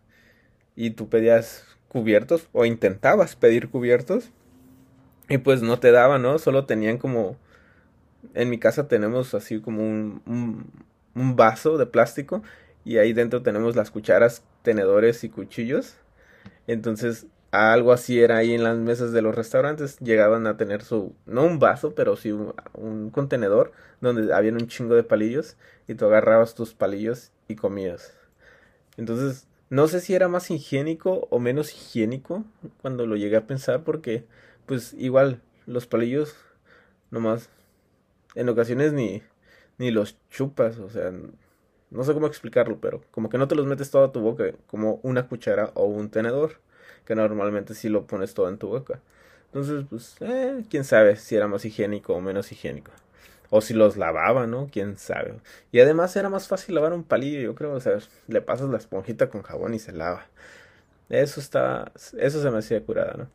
Y 0.76 0.92
tú 0.92 1.10
pedías 1.10 1.66
cubiertos 1.88 2.50
o 2.52 2.66
intentabas 2.66 3.36
pedir 3.36 3.70
cubiertos 3.70 4.30
y 5.28 5.40
pues 5.40 5.64
no 5.64 5.80
te 5.80 5.92
daban, 5.92 6.22
¿no? 6.22 6.38
Solo 6.38 6.68
tenían 6.68 7.00
como... 7.00 7.36
En 8.36 8.52
mi 8.52 8.60
casa 8.60 8.88
tenemos 8.88 9.34
así 9.34 9.60
como 9.60 9.82
un, 9.82 10.22
un, 10.28 10.72
un 11.16 11.36
vaso 11.36 11.80
de 11.80 11.88
plástico 11.88 12.44
y 12.86 13.00
ahí 13.00 13.12
dentro 13.12 13.42
tenemos 13.42 13.76
las 13.76 13.90
cucharas, 13.90 14.44
tenedores 14.62 15.24
y 15.24 15.30
cuchillos. 15.30 15.96
Entonces 16.68 17.26
algo 17.52 17.92
así 17.92 18.22
era 18.22 18.38
ahí 18.38 18.54
en 18.54 18.64
las 18.64 18.78
mesas 18.78 19.12
de 19.12 19.22
los 19.22 19.36
restaurantes. 19.36 20.00
Llegaban 20.00 20.48
a 20.48 20.58
tener 20.58 20.84
su, 20.84 21.16
no 21.26 21.44
un 21.44 21.60
vaso, 21.60 21.94
pero 21.96 22.16
sí 22.16 22.32
un, 22.32 23.10
contenedor 23.12 23.74
donde 24.00 24.34
habían 24.34 24.56
un 24.56 24.68
chingo 24.68 24.96
de 24.96 25.04
palillos 25.04 25.58
y 25.88 25.96
tú 25.96 26.06
agarrabas 26.06 26.56
tus 26.56 26.74
palillos 26.74 27.32
y 27.48 27.56
comías. 27.56 28.14
Entonces, 28.98 29.48
no 29.70 29.88
sé 29.88 30.02
si 30.02 30.16
era 30.16 30.28
más 30.28 30.50
higiénico 30.52 31.28
o 31.30 31.40
menos 31.40 31.74
higiénico 31.74 32.46
cuando 32.82 33.06
lo 33.06 33.16
llegué 33.16 33.38
a 33.38 33.48
pensar 33.48 33.84
porque, 33.84 34.26
pues 34.66 34.94
igual, 34.94 35.42
los 35.66 35.88
palillos 35.88 36.36
nomás, 37.12 37.50
en 38.36 38.50
ocasiones 38.50 38.94
ni, 38.94 39.24
ni 39.78 39.92
los 39.92 40.18
chupas, 40.30 40.80
o 40.80 40.90
sea, 40.90 41.12
no 41.92 42.04
sé 42.04 42.14
cómo 42.14 42.28
explicarlo, 42.28 42.80
pero 42.80 43.02
como 43.12 43.30
que 43.30 43.38
no 43.38 43.48
te 43.48 43.56
los 43.56 43.66
metes 43.66 43.92
todo 43.92 44.06
a 44.06 44.12
tu 44.12 44.22
boca 44.22 44.46
como 44.68 45.00
una 45.04 45.28
cuchara 45.28 45.72
o 45.76 45.86
un 45.86 46.10
tenedor 46.10 46.60
que 47.06 47.16
normalmente 47.16 47.74
si 47.74 47.90
lo 47.90 48.06
pones 48.06 48.34
todo 48.34 48.50
en 48.50 48.58
tu 48.58 48.68
boca. 48.68 49.00
Entonces, 49.48 49.86
pues, 49.90 50.16
eh, 50.22 50.64
quién 50.70 50.86
sabe 50.86 51.18
si 51.18 51.36
era 51.36 51.48
más 51.48 51.66
higiénico 51.66 52.14
o 52.14 52.22
menos 52.22 52.52
higiénico. 52.52 52.92
O 53.50 53.60
si 53.62 53.74
los 53.74 53.98
lavaba, 53.98 54.48
¿no? 54.48 54.70
Quién 54.72 54.98
sabe. 54.98 55.36
Y 55.74 55.82
además 55.82 56.16
era 56.16 56.30
más 56.30 56.48
fácil 56.48 56.76
lavar 56.76 56.94
un 56.94 57.04
palillo, 57.04 57.42
yo 57.42 57.54
creo. 57.56 57.74
O 57.74 57.80
sea, 57.82 57.98
le 58.28 58.42
pasas 58.42 58.70
la 58.70 58.78
esponjita 58.78 59.30
con 59.30 59.42
jabón 59.44 59.74
y 59.74 59.80
se 59.80 59.92
lava. 59.92 60.26
Eso 61.10 61.42
está. 61.42 61.92
Eso 62.18 62.42
se 62.42 62.50
me 62.50 62.60
hacía 62.60 62.82
curada, 62.82 63.16
¿no? 63.18 63.30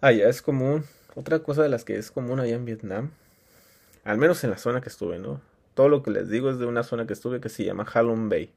Allá 0.00 0.28
es 0.28 0.40
común. 0.40 0.84
Otra 1.14 1.40
cosa 1.40 1.62
de 1.62 1.68
las 1.68 1.84
que 1.84 1.96
es 1.96 2.10
común 2.10 2.40
allá 2.40 2.54
en 2.54 2.64
Vietnam. 2.64 3.10
Al 4.04 4.18
menos 4.18 4.42
en 4.44 4.50
la 4.50 4.58
zona 4.58 4.80
que 4.80 4.88
estuve, 4.88 5.18
¿no? 5.18 5.42
Todo 5.74 5.88
lo 5.88 6.02
que 6.02 6.10
les 6.10 6.30
digo 6.30 6.50
es 6.50 6.58
de 6.58 6.66
una 6.66 6.82
zona 6.82 7.06
que 7.06 7.12
estuve 7.12 7.40
que 7.40 7.48
se 7.50 7.64
llama 7.64 7.86
Halong 7.92 8.28
Bay. 8.30 8.52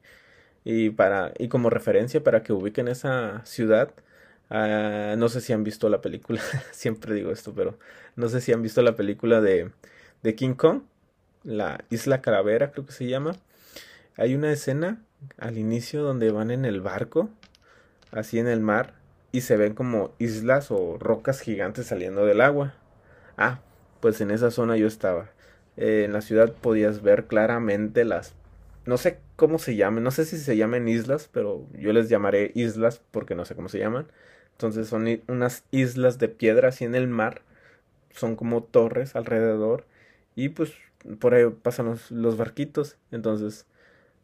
Y, 0.69 0.89
para, 0.89 1.31
y 1.39 1.47
como 1.47 1.69
referencia 1.69 2.21
para 2.21 2.43
que 2.43 2.51
ubiquen 2.51 2.89
esa 2.89 3.41
ciudad, 3.45 3.93
ah, 4.49 5.15
no 5.17 5.29
sé 5.29 5.39
si 5.39 5.53
han 5.53 5.63
visto 5.63 5.87
la 5.87 6.01
película, 6.01 6.41
siempre 6.73 7.15
digo 7.15 7.31
esto, 7.31 7.53
pero 7.55 7.79
no 8.17 8.27
sé 8.27 8.41
si 8.41 8.51
han 8.51 8.61
visto 8.61 8.81
la 8.81 8.97
película 8.97 9.39
de, 9.39 9.71
de 10.23 10.35
King 10.35 10.55
Kong, 10.55 10.81
la 11.45 11.85
Isla 11.89 12.19
Calavera 12.19 12.71
creo 12.71 12.85
que 12.85 12.91
se 12.91 13.07
llama. 13.07 13.37
Hay 14.17 14.35
una 14.35 14.51
escena 14.51 15.01
al 15.37 15.57
inicio 15.57 16.03
donde 16.03 16.31
van 16.31 16.51
en 16.51 16.65
el 16.65 16.81
barco, 16.81 17.29
así 18.11 18.37
en 18.37 18.49
el 18.49 18.59
mar, 18.59 18.95
y 19.31 19.41
se 19.41 19.55
ven 19.55 19.73
como 19.73 20.15
islas 20.19 20.69
o 20.69 20.97
rocas 20.99 21.39
gigantes 21.39 21.87
saliendo 21.87 22.25
del 22.25 22.41
agua. 22.41 22.73
Ah, 23.37 23.61
pues 24.01 24.19
en 24.19 24.31
esa 24.31 24.51
zona 24.51 24.75
yo 24.75 24.87
estaba. 24.87 25.29
Eh, 25.77 26.03
en 26.03 26.11
la 26.11 26.19
ciudad 26.19 26.51
podías 26.51 27.01
ver 27.01 27.25
claramente 27.27 28.03
las 28.03 28.33
no 28.85 28.97
sé 28.97 29.19
cómo 29.37 29.59
se 29.59 29.77
llaman, 29.77 30.03
no 30.03 30.11
sé 30.11 30.25
si 30.25 30.37
se 30.37 30.57
llaman 30.57 30.89
islas, 30.89 31.29
pero 31.31 31.67
yo 31.73 31.93
les 31.93 32.09
llamaré 32.09 32.51
islas 32.55 33.01
porque 33.11 33.35
no 33.35 33.45
sé 33.45 33.55
cómo 33.55 33.69
se 33.69 33.79
llaman. 33.79 34.07
Entonces 34.53 34.87
son 34.89 35.21
unas 35.27 35.63
islas 35.71 36.19
de 36.19 36.29
piedra 36.29 36.69
así 36.69 36.85
en 36.85 36.95
el 36.95 37.07
mar, 37.07 37.43
son 38.11 38.35
como 38.35 38.63
torres 38.63 39.15
alrededor 39.15 39.85
y 40.35 40.49
pues 40.49 40.73
por 41.19 41.33
ahí 41.35 41.45
pasan 41.49 41.97
los, 42.09 42.37
barquitos. 42.37 42.97
Entonces, 43.11 43.67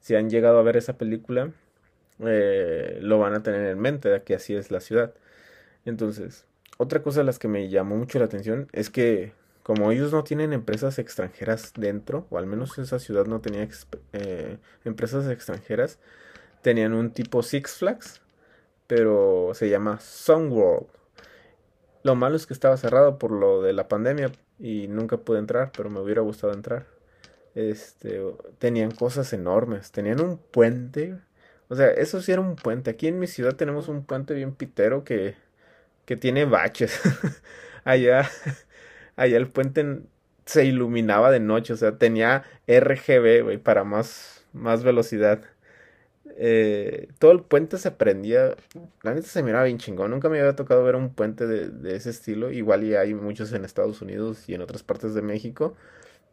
si 0.01 0.15
han 0.15 0.29
llegado 0.29 0.59
a 0.59 0.63
ver 0.63 0.77
esa 0.77 0.97
película, 0.97 1.51
eh, 2.19 2.99
lo 3.01 3.19
van 3.19 3.33
a 3.35 3.43
tener 3.43 3.67
en 3.67 3.79
mente 3.79 4.09
de 4.09 4.23
que 4.23 4.35
así 4.35 4.55
es 4.55 4.71
la 4.71 4.81
ciudad. 4.81 5.13
Entonces, 5.85 6.45
otra 6.77 7.03
cosa 7.03 7.21
de 7.21 7.25
las 7.25 7.39
que 7.39 7.47
me 7.47 7.69
llamó 7.69 7.97
mucho 7.97 8.19
la 8.19 8.25
atención 8.25 8.67
es 8.73 8.89
que 8.89 9.33
como 9.63 9.91
ellos 9.91 10.11
no 10.11 10.23
tienen 10.23 10.51
empresas 10.51 10.99
extranjeras 10.99 11.71
dentro, 11.75 12.27
o 12.29 12.37
al 12.37 12.45
menos 12.45 12.77
esa 12.77 12.99
ciudad 12.99 13.25
no 13.25 13.39
tenía 13.39 13.67
eh, 14.11 14.57
empresas 14.83 15.27
extranjeras, 15.29 15.99
tenían 16.61 16.93
un 16.93 17.11
tipo 17.11 17.41
Six 17.41 17.77
Flags, 17.77 18.21
pero 18.87 19.51
se 19.53 19.69
llama 19.69 19.99
Sun 20.01 20.51
World. 20.51 20.87
Lo 22.03 22.15
malo 22.15 22.35
es 22.35 22.45
que 22.45 22.53
estaba 22.53 22.75
cerrado 22.75 23.17
por 23.17 23.31
lo 23.31 23.61
de 23.61 23.71
la 23.71 23.87
pandemia 23.87 24.31
y 24.59 24.87
nunca 24.89 25.17
pude 25.17 25.39
entrar, 25.39 25.71
pero 25.75 25.89
me 25.89 26.01
hubiera 26.01 26.21
gustado 26.21 26.53
entrar. 26.53 26.85
Este, 27.55 28.21
tenían 28.59 28.91
cosas 28.91 29.31
enormes, 29.31 29.91
tenían 29.91 30.19
un 30.21 30.37
puente. 30.37 31.17
O 31.69 31.75
sea, 31.75 31.87
eso 31.91 32.21
sí 32.21 32.33
era 32.33 32.41
un 32.41 32.57
puente. 32.57 32.91
Aquí 32.91 33.07
en 33.07 33.19
mi 33.19 33.27
ciudad 33.27 33.55
tenemos 33.55 33.87
un 33.87 34.03
puente 34.05 34.33
bien 34.33 34.53
pitero 34.53 35.05
que, 35.05 35.35
que 36.05 36.17
tiene 36.17 36.45
baches. 36.45 36.99
allá, 37.85 38.29
allá 39.15 39.37
el 39.37 39.47
puente 39.47 40.01
se 40.45 40.65
iluminaba 40.65 41.31
de 41.31 41.39
noche, 41.39 41.73
o 41.73 41.77
sea, 41.77 41.97
tenía 41.97 42.43
RGB, 42.67 43.59
para 43.59 43.83
más, 43.83 44.45
más 44.53 44.83
velocidad. 44.83 45.41
Eh, 46.35 47.09
todo 47.19 47.31
el 47.31 47.41
puente 47.41 47.77
se 47.77 47.91
prendía. 47.91 48.55
La 49.03 49.13
neta 49.13 49.27
se 49.27 49.43
miraba 49.43 49.65
bien 49.65 49.77
chingón. 49.77 50.11
Nunca 50.11 50.29
me 50.29 50.39
había 50.39 50.55
tocado 50.55 50.83
ver 50.83 50.95
un 50.95 51.13
puente 51.13 51.47
de, 51.47 51.95
ese 51.95 52.09
estilo. 52.09 52.51
Igual 52.51 52.83
y 52.83 52.95
hay 52.95 53.13
muchos 53.13 53.53
en 53.53 53.65
Estados 53.65 54.01
Unidos 54.01 54.49
y 54.49 54.55
en 54.55 54.61
otras 54.61 54.83
partes 54.83 55.13
de 55.13 55.21
México. 55.21 55.75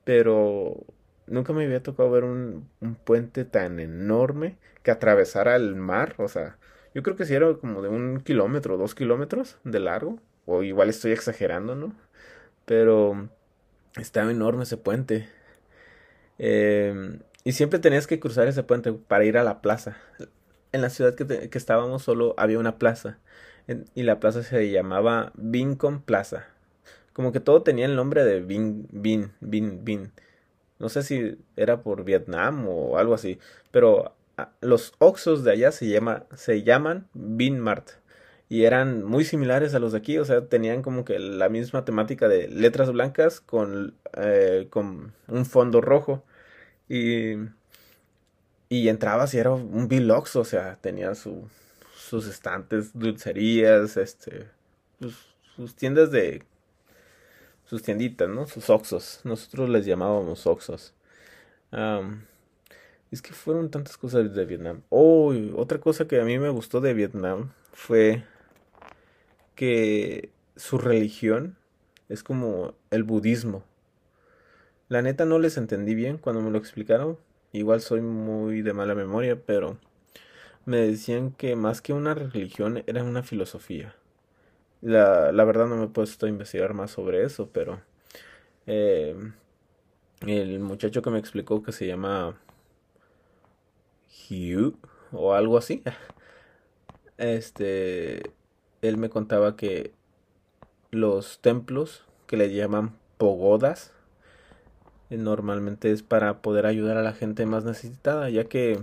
Pero 0.04 0.84
nunca 1.26 1.52
me 1.52 1.64
había 1.64 1.82
tocado 1.82 2.10
ver 2.10 2.24
un, 2.24 2.68
puente 3.04 3.44
tan 3.44 3.80
enorme 3.80 4.56
que 4.82 4.90
atravesara 4.90 5.56
el 5.56 5.76
mar. 5.76 6.14
O 6.18 6.28
sea, 6.28 6.58
yo 6.94 7.02
creo 7.02 7.16
que 7.16 7.26
si 7.26 7.34
era 7.34 7.52
como 7.54 7.82
de 7.82 7.88
un 7.88 8.20
kilómetro, 8.20 8.76
dos 8.76 8.94
kilómetros 8.94 9.58
de 9.64 9.80
largo. 9.80 10.18
O 10.46 10.62
igual 10.62 10.88
estoy 10.88 11.12
exagerando, 11.12 11.76
¿no? 11.76 11.94
Pero 12.70 13.28
estaba 13.96 14.30
enorme 14.30 14.62
ese 14.62 14.76
puente. 14.76 15.28
Eh, 16.38 17.18
y 17.42 17.50
siempre 17.50 17.80
tenías 17.80 18.06
que 18.06 18.20
cruzar 18.20 18.46
ese 18.46 18.62
puente 18.62 18.92
para 18.92 19.24
ir 19.24 19.38
a 19.38 19.42
la 19.42 19.60
plaza. 19.60 19.96
En 20.70 20.80
la 20.80 20.88
ciudad 20.88 21.16
que, 21.16 21.50
que 21.50 21.58
estábamos 21.58 22.04
solo 22.04 22.32
había 22.38 22.60
una 22.60 22.78
plaza. 22.78 23.18
y 23.96 24.04
la 24.04 24.20
plaza 24.20 24.44
se 24.44 24.70
llamaba 24.70 25.32
Vincom 25.34 26.00
Plaza. 26.00 26.46
Como 27.12 27.32
que 27.32 27.40
todo 27.40 27.64
tenía 27.64 27.86
el 27.86 27.96
nombre 27.96 28.22
de 28.22 28.40
Vin, 28.40 28.86
Vin, 28.92 29.32
Vin, 29.40 29.84
Vin. 29.84 30.12
No 30.78 30.88
sé 30.88 31.02
si 31.02 31.38
era 31.56 31.82
por 31.82 32.04
Vietnam 32.04 32.68
o 32.68 32.98
algo 32.98 33.14
así. 33.14 33.40
Pero 33.72 34.14
ah, 34.36 34.52
los 34.60 34.92
Oxos 34.98 35.42
de 35.42 35.50
allá 35.50 35.72
se, 35.72 35.88
llama, 35.88 36.26
se 36.36 36.62
llaman 36.62 37.08
Mart 37.14 37.90
y 38.50 38.64
eran 38.64 39.04
muy 39.04 39.24
similares 39.24 39.74
a 39.74 39.78
los 39.78 39.92
de 39.92 39.98
aquí, 39.98 40.18
o 40.18 40.24
sea, 40.24 40.46
tenían 40.48 40.82
como 40.82 41.04
que 41.04 41.20
la 41.20 41.48
misma 41.48 41.84
temática 41.84 42.28
de 42.28 42.48
letras 42.48 42.90
blancas 42.92 43.40
con, 43.40 43.94
eh, 44.14 44.66
con 44.70 45.14
un 45.28 45.46
fondo 45.46 45.80
rojo. 45.80 46.24
Y, 46.88 47.36
y 48.68 48.88
entrabas 48.88 49.34
y 49.34 49.38
era 49.38 49.52
un 49.52 49.86
Bilox, 49.86 50.34
o 50.34 50.44
sea, 50.44 50.76
tenía 50.80 51.14
su, 51.14 51.48
sus 51.94 52.26
estantes, 52.26 52.90
dulcerías, 52.92 53.96
este, 53.96 54.48
pues, 54.98 55.14
sus 55.54 55.76
tiendas 55.76 56.10
de, 56.10 56.42
sus 57.66 57.82
tienditas, 57.84 58.28
¿no? 58.28 58.46
Sus 58.48 58.68
oxos. 58.68 59.20
Nosotros 59.22 59.68
les 59.68 59.86
llamábamos 59.86 60.46
oxos. 60.48 60.92
es 63.12 63.22
que 63.22 63.32
fueron 63.32 63.70
tantas 63.70 63.96
cosas 63.96 64.34
de 64.34 64.44
Vietnam. 64.44 64.82
Oh, 64.88 65.32
otra 65.54 65.78
cosa 65.78 66.08
que 66.08 66.20
a 66.20 66.24
mí 66.24 66.36
me 66.40 66.48
gustó 66.48 66.80
de 66.80 66.94
Vietnam 66.94 67.52
fue 67.72 68.24
que 69.54 70.30
su 70.56 70.78
religión 70.78 71.56
es 72.08 72.22
como 72.22 72.74
el 72.90 73.04
budismo. 73.04 73.64
La 74.88 75.02
neta 75.02 75.24
no 75.24 75.38
les 75.38 75.56
entendí 75.56 75.94
bien 75.94 76.18
cuando 76.18 76.42
me 76.42 76.50
lo 76.50 76.58
explicaron. 76.58 77.18
Igual 77.52 77.80
soy 77.80 78.00
muy 78.00 78.62
de 78.62 78.72
mala 78.72 78.94
memoria, 78.94 79.40
pero 79.44 79.78
me 80.66 80.78
decían 80.78 81.32
que 81.32 81.56
más 81.56 81.80
que 81.82 81.92
una 81.92 82.14
religión 82.14 82.82
era 82.86 83.02
una 83.04 83.22
filosofía. 83.22 83.94
La, 84.80 85.32
la 85.32 85.44
verdad 85.44 85.66
no 85.66 85.76
me 85.76 85.84
he 85.84 85.88
puesto 85.88 86.26
a 86.26 86.28
investigar 86.28 86.74
más 86.74 86.92
sobre 86.92 87.24
eso, 87.24 87.50
pero 87.52 87.80
eh, 88.66 89.14
el 90.26 90.60
muchacho 90.60 91.02
que 91.02 91.10
me 91.10 91.18
explicó 91.18 91.62
que 91.62 91.72
se 91.72 91.86
llama 91.86 92.38
Hugh 94.28 94.76
o 95.12 95.34
algo 95.34 95.58
así, 95.58 95.82
este, 97.18 98.22
él 98.82 98.96
me 98.96 99.10
contaba 99.10 99.56
que 99.56 99.92
los 100.90 101.40
templos 101.40 102.04
que 102.26 102.36
le 102.36 102.52
llaman 102.52 102.96
pogodas 103.18 103.92
normalmente 105.10 105.90
es 105.90 106.02
para 106.02 106.40
poder 106.40 106.66
ayudar 106.66 106.96
a 106.96 107.02
la 107.02 107.12
gente 107.12 107.44
más 107.46 107.64
necesitada, 107.64 108.30
ya 108.30 108.44
que 108.44 108.80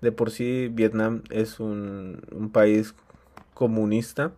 de 0.00 0.12
por 0.12 0.30
sí 0.30 0.68
Vietnam 0.72 1.22
es 1.30 1.60
un, 1.60 2.22
un 2.32 2.50
país 2.50 2.94
comunista. 3.54 4.32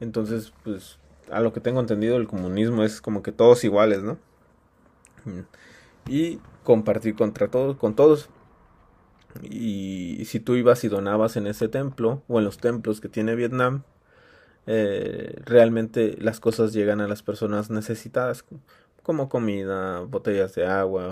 Entonces, 0.00 0.52
pues, 0.64 0.98
a 1.30 1.40
lo 1.40 1.52
que 1.52 1.60
tengo 1.60 1.80
entendido, 1.80 2.16
el 2.16 2.26
comunismo 2.26 2.82
es 2.82 3.00
como 3.00 3.22
que 3.22 3.32
todos 3.32 3.64
iguales, 3.64 4.02
¿no? 4.02 4.18
Y 6.08 6.38
compartir 6.62 7.14
contra 7.14 7.48
todos, 7.48 7.76
con 7.76 7.94
todos. 7.94 8.28
Y 9.42 9.83
si 10.24 10.40
tú 10.40 10.54
ibas 10.54 10.84
y 10.84 10.88
donabas 10.88 11.36
en 11.36 11.46
ese 11.46 11.68
templo 11.68 12.22
o 12.28 12.38
en 12.38 12.44
los 12.44 12.58
templos 12.58 13.00
que 13.00 13.08
tiene 13.08 13.34
Vietnam, 13.34 13.82
eh, 14.66 15.40
realmente 15.44 16.16
las 16.18 16.40
cosas 16.40 16.72
llegan 16.72 17.00
a 17.00 17.08
las 17.08 17.22
personas 17.22 17.70
necesitadas 17.70 18.44
como 19.02 19.28
comida, 19.28 20.00
botellas 20.00 20.54
de 20.54 20.66
agua, 20.66 21.08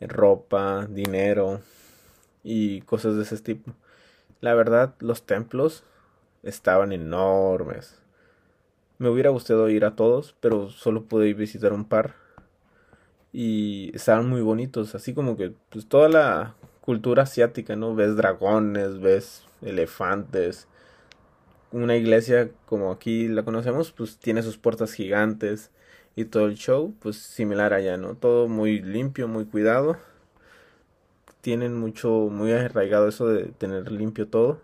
ropa, 0.00 0.86
dinero 0.86 1.60
y 2.42 2.82
cosas 2.82 3.16
de 3.16 3.22
ese 3.22 3.38
tipo. 3.38 3.72
La 4.40 4.54
verdad, 4.54 4.94
los 5.00 5.24
templos 5.24 5.84
estaban 6.42 6.92
enormes. 6.92 8.00
Me 8.98 9.08
hubiera 9.08 9.30
gustado 9.30 9.68
ir 9.70 9.84
a 9.84 9.96
todos, 9.96 10.34
pero 10.40 10.70
solo 10.70 11.04
pude 11.04 11.32
visitar 11.34 11.72
un 11.72 11.84
par. 11.84 12.14
Y 13.32 13.94
estaban 13.94 14.28
muy 14.28 14.42
bonitos, 14.42 14.94
así 14.94 15.14
como 15.14 15.36
que 15.36 15.54
pues 15.70 15.86
toda 15.86 16.08
la 16.08 16.56
cultura 16.90 17.22
asiática, 17.22 17.76
¿no? 17.76 17.94
Ves 17.94 18.16
dragones, 18.16 19.00
ves 19.00 19.44
elefantes. 19.62 20.66
Una 21.70 21.94
iglesia 21.94 22.50
como 22.66 22.90
aquí 22.90 23.28
la 23.28 23.44
conocemos, 23.44 23.92
pues 23.92 24.18
tiene 24.18 24.42
sus 24.42 24.58
puertas 24.58 24.92
gigantes 24.92 25.70
y 26.16 26.24
todo 26.24 26.46
el 26.46 26.56
show, 26.56 26.92
pues 26.98 27.16
similar 27.16 27.74
allá, 27.74 27.96
¿no? 27.96 28.16
Todo 28.16 28.48
muy 28.48 28.80
limpio, 28.80 29.28
muy 29.28 29.44
cuidado. 29.44 29.98
Tienen 31.42 31.78
mucho, 31.78 32.10
muy 32.10 32.50
arraigado 32.50 33.06
eso 33.06 33.28
de 33.28 33.44
tener 33.44 33.92
limpio 33.92 34.26
todo, 34.26 34.60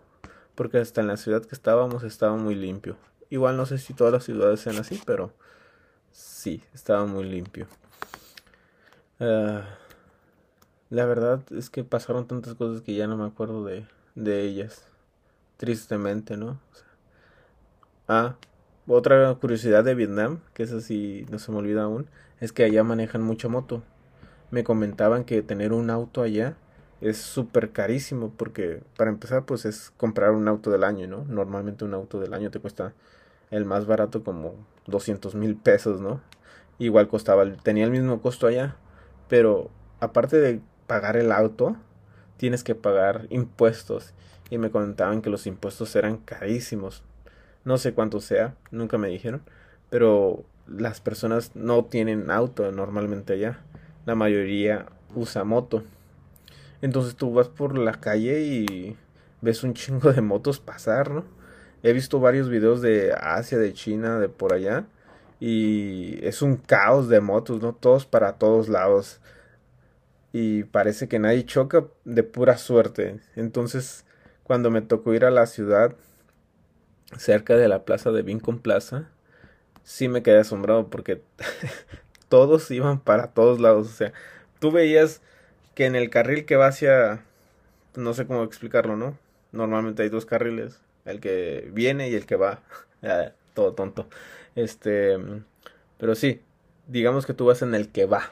porque 0.53 0.79
hasta 0.79 0.99
en 0.99 1.07
la 1.07 1.15
ciudad 1.15 1.45
que 1.45 1.55
estábamos 1.55 2.03
estaba 2.03 2.35
muy 2.35 2.55
limpio. 2.55 2.97
Igual 3.29 3.55
no 3.55 3.65
sé 3.65 3.77
si 3.77 3.93
todas 3.93 4.11
las 4.11 4.25
ciudades 4.25 4.59
sean 4.59 4.75
así, 4.75 5.01
pero 5.05 5.31
sí, 6.11 6.61
estaba 6.73 7.05
muy 7.05 7.23
limpio. 7.23 7.67
Uh, 9.21 9.61
la 10.89 11.05
verdad 11.05 11.41
es 11.51 11.69
que 11.69 11.83
pasaron 11.83 12.27
tantas 12.27 12.55
cosas 12.55 12.81
que 12.81 12.95
ya 12.95 13.07
no 13.07 13.17
me 13.17 13.25
acuerdo 13.25 13.63
de, 13.65 13.85
de 14.15 14.41
ellas. 14.43 14.83
Tristemente, 15.57 16.37
¿no? 16.37 16.59
ah, 18.07 18.35
otra 18.87 19.33
curiosidad 19.35 19.83
de 19.83 19.95
Vietnam, 19.95 20.39
que 20.53 20.63
eso 20.63 20.79
sí 20.81 21.25
no 21.29 21.39
se 21.39 21.51
me 21.51 21.57
olvida 21.57 21.83
aún, 21.83 22.07
es 22.39 22.51
que 22.53 22.63
allá 22.63 22.83
manejan 22.83 23.21
mucha 23.21 23.47
moto. 23.49 23.83
Me 24.51 24.63
comentaban 24.63 25.25
que 25.25 25.41
tener 25.41 25.73
un 25.73 25.89
auto 25.89 26.21
allá 26.21 26.55
es 27.01 27.17
súper 27.17 27.71
carísimo 27.71 28.31
porque 28.35 28.81
para 28.97 29.11
empezar 29.11 29.45
pues 29.45 29.65
es 29.65 29.91
comprar 29.97 30.31
un 30.31 30.47
auto 30.47 30.71
del 30.71 30.83
año, 30.83 31.07
¿no? 31.07 31.25
Normalmente 31.25 31.85
un 31.85 31.93
auto 31.93 32.19
del 32.19 32.33
año 32.33 32.49
te 32.49 32.59
cuesta 32.59 32.93
el 33.51 33.65
más 33.65 33.85
barato 33.85 34.23
como 34.23 34.55
200 34.87 35.35
mil 35.35 35.55
pesos, 35.55 36.01
¿no? 36.01 36.21
Igual 36.79 37.07
costaba, 37.07 37.45
tenía 37.57 37.85
el 37.85 37.91
mismo 37.91 38.21
costo 38.21 38.47
allá, 38.47 38.77
pero 39.27 39.69
aparte 39.99 40.37
de 40.37 40.61
pagar 40.87 41.17
el 41.17 41.31
auto, 41.31 41.75
tienes 42.37 42.63
que 42.63 42.75
pagar 42.75 43.27
impuestos. 43.29 44.13
Y 44.49 44.57
me 44.57 44.71
comentaban 44.71 45.21
que 45.21 45.29
los 45.29 45.45
impuestos 45.45 45.95
eran 45.95 46.17
carísimos. 46.17 47.03
No 47.65 47.77
sé 47.77 47.93
cuánto 47.93 48.21
sea, 48.21 48.55
nunca 48.71 48.97
me 48.97 49.09
dijeron. 49.09 49.41
Pero 49.89 50.45
las 50.67 51.01
personas 51.01 51.51
no 51.55 51.85
tienen 51.85 52.31
auto 52.31 52.71
normalmente 52.71 53.33
allá. 53.33 53.59
La 54.05 54.15
mayoría 54.15 54.85
usa 55.15 55.43
moto. 55.43 55.83
Entonces 56.81 57.15
tú 57.15 57.33
vas 57.33 57.49
por 57.49 57.77
la 57.77 57.93
calle 57.93 58.41
y 58.41 58.97
ves 59.41 59.63
un 59.63 59.73
chingo 59.73 60.13
de 60.13 60.21
motos 60.21 60.59
pasar, 60.59 61.11
¿no? 61.11 61.25
He 61.83 61.93
visto 61.93 62.19
varios 62.19 62.49
videos 62.49 62.81
de 62.81 63.13
Asia, 63.13 63.57
de 63.57 63.73
China, 63.73 64.19
de 64.19 64.29
por 64.29 64.53
allá. 64.53 64.85
Y 65.39 66.25
es 66.25 66.41
un 66.41 66.57
caos 66.57 67.09
de 67.09 67.19
motos, 67.19 67.61
¿no? 67.61 67.73
Todos 67.73 68.05
para 68.05 68.33
todos 68.33 68.69
lados 68.69 69.19
y 70.33 70.63
parece 70.63 71.07
que 71.07 71.19
nadie 71.19 71.45
choca 71.45 71.85
de 72.05 72.23
pura 72.23 72.57
suerte. 72.57 73.19
Entonces, 73.35 74.05
cuando 74.43 74.71
me 74.71 74.81
tocó 74.81 75.13
ir 75.13 75.25
a 75.25 75.31
la 75.31 75.45
ciudad, 75.45 75.95
cerca 77.17 77.55
de 77.55 77.67
la 77.67 77.85
plaza 77.85 78.11
de 78.11 78.21
Vincom 78.21 78.59
Plaza, 78.59 79.09
sí 79.83 80.07
me 80.07 80.23
quedé 80.23 80.39
asombrado 80.39 80.89
porque 80.89 81.21
todos 82.29 82.69
iban 82.71 82.99
para 82.99 83.27
todos 83.27 83.59
lados. 83.59 83.87
O 83.87 83.91
sea, 83.93 84.13
tú 84.59 84.71
veías 84.71 85.21
que 85.75 85.85
en 85.85 85.95
el 85.95 86.09
carril 86.09 86.45
que 86.45 86.55
va 86.55 86.67
hacia, 86.67 87.23
no 87.95 88.13
sé 88.13 88.25
cómo 88.27 88.43
explicarlo, 88.43 88.95
¿no? 88.95 89.17
Normalmente 89.51 90.03
hay 90.03 90.09
dos 90.09 90.25
carriles, 90.25 90.79
el 91.05 91.19
que 91.19 91.69
viene 91.73 92.09
y 92.09 92.15
el 92.15 92.25
que 92.25 92.35
va. 92.35 92.61
todo 93.53 93.73
tonto. 93.73 94.07
Este, 94.55 95.17
pero 95.97 96.15
sí, 96.15 96.41
digamos 96.87 97.25
que 97.25 97.33
tú 97.33 97.45
vas 97.45 97.61
en 97.61 97.73
el 97.73 97.89
que 97.89 98.05
va. 98.05 98.31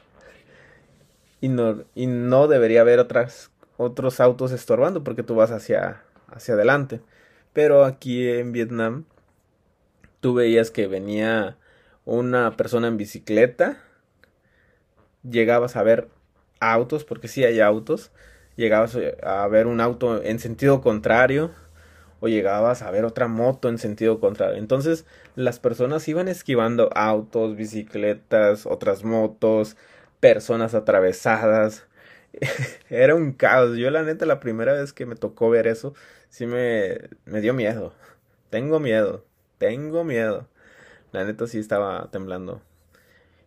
Y 1.46 1.50
no, 1.50 1.84
y 1.94 2.08
no 2.08 2.48
debería 2.48 2.82
haber 2.82 3.00
otros 3.78 4.20
autos 4.20 4.52
estorbando 4.52 5.04
porque 5.04 5.22
tú 5.22 5.36
vas 5.36 5.52
hacia, 5.52 6.02
hacia 6.28 6.56
adelante. 6.56 7.02
Pero 7.54 7.86
aquí 7.86 8.28
en 8.28 8.52
Vietnam, 8.52 9.06
tú 10.22 10.34
veías 10.34 10.72
que 10.72 10.88
venía 10.88 11.60
una 12.04 12.58
persona 12.58 12.88
en 12.88 12.98
bicicleta, 12.98 13.78
llegabas 15.22 15.76
a 15.76 15.84
ver 15.84 16.10
autos, 16.60 17.04
porque 17.04 17.28
sí 17.28 17.44
hay 17.44 17.60
autos, 17.60 18.10
llegabas 18.56 18.98
a 19.22 19.48
ver 19.48 19.68
un 19.68 19.82
auto 19.82 20.24
en 20.24 20.40
sentido 20.40 20.82
contrario, 20.82 21.52
o 22.22 22.28
llegabas 22.28 22.82
a 22.82 22.90
ver 22.90 23.06
otra 23.06 23.28
moto 23.28 23.70
en 23.70 23.78
sentido 23.78 24.20
contrario. 24.20 24.58
Entonces 24.58 25.06
las 25.36 25.60
personas 25.60 26.08
iban 26.08 26.28
esquivando 26.28 26.90
autos, 26.96 27.56
bicicletas, 27.56 28.66
otras 28.66 29.04
motos, 29.04 29.78
personas 30.26 30.74
atravesadas. 30.74 31.86
Era 32.90 33.14
un 33.16 33.32
caos. 33.34 33.78
Yo 33.78 33.92
la 33.92 34.02
neta 34.02 34.26
la 34.26 34.40
primera 34.40 34.74
vez 34.74 34.92
que 34.92 35.06
me 35.06 35.16
tocó 35.16 35.52
ver 35.52 35.68
eso, 35.68 35.94
sí 36.30 36.48
me, 36.48 36.98
me 37.26 37.42
dio 37.42 37.54
miedo. 37.54 37.94
Tengo 38.50 38.80
miedo. 38.80 39.24
Tengo 39.60 40.04
miedo. 40.04 40.48
La 41.12 41.26
neta 41.26 41.46
sí 41.48 41.60
estaba 41.60 42.10
temblando. 42.12 42.62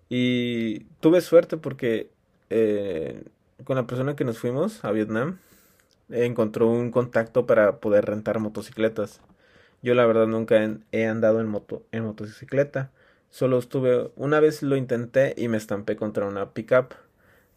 Y 0.09 0.85
tuve 1.01 1.21
suerte 1.21 1.57
porque 1.57 2.11
eh, 2.51 3.25
con 3.65 3.77
la 3.77 3.87
persona 3.89 4.17
que 4.17 4.25
nos 4.25 4.39
fuimos 4.39 4.85
a 4.85 4.93
Vietnam, 4.93 5.39
encontró 6.11 6.69
un 6.69 6.93
contacto 6.93 7.47
para 7.47 7.81
poder 7.81 8.07
rentar 8.07 8.39
motocicletas. 8.39 9.21
Yo 9.83 9.95
la 9.95 10.07
verdad 10.07 10.29
nunca 10.29 10.57
he 10.93 11.07
andado 11.07 11.41
en 11.41 11.49
moto 11.49 11.85
en 11.93 12.05
motocicleta. 12.05 12.93
Solo 13.31 13.59
estuve 13.59 14.11
una 14.17 14.41
vez 14.41 14.63
lo 14.63 14.77
intenté 14.77 15.35
y 15.37 15.49
me 15.49 15.57
estampé 15.57 15.97
contra 15.97 16.27
una 16.27 16.53
pickup 16.53 16.95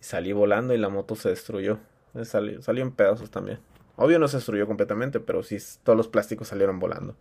salí 0.02 0.34
volando 0.34 0.74
y 0.74 0.78
la 0.78 0.90
moto 0.90 1.16
se 1.16 1.30
destruyó. 1.30 1.80
Salió, 2.24 2.62
salió 2.62 2.84
en 2.84 2.92
pedazos 2.92 3.32
también. 3.32 3.60
Obvio 3.96 4.20
no 4.20 4.28
se 4.28 4.38
destruyó 4.38 4.68
completamente, 4.68 5.20
pero 5.20 5.44
sí 5.44 5.58
todos 5.84 5.96
los 5.96 6.10
plásticos 6.10 6.50
salieron 6.50 6.80
volando. 6.80 7.16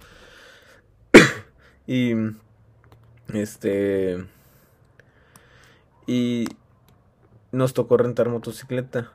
y 1.86 2.14
este 3.32 4.24
y 6.06 6.48
nos 7.52 7.74
tocó 7.74 7.96
rentar 7.98 8.28
motocicleta. 8.28 9.12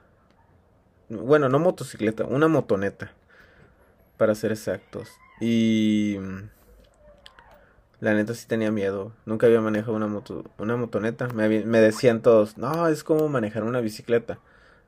Bueno, 1.10 1.50
no 1.50 1.60
motocicleta, 1.60 2.24
una 2.26 2.48
motoneta. 2.48 3.12
Para 4.18 4.34
ser 4.34 4.54
exactos. 4.54 5.10
Y. 5.42 6.18
La 8.06 8.14
neta 8.14 8.36
sí 8.36 8.46
tenía 8.48 8.70
miedo. 8.70 9.14
Nunca 9.26 9.48
había 9.48 9.62
manejado 9.62 9.96
una 9.96 10.06
moto, 10.06 10.44
una 10.60 10.78
motoneta. 10.78 11.28
Me, 11.30 11.66
me 11.66 11.80
decían 11.80 12.22
todos, 12.22 12.56
no, 12.56 12.88
es 12.88 13.04
como 13.04 13.30
manejar 13.30 13.64
una 13.64 13.82
bicicleta. 13.82 14.38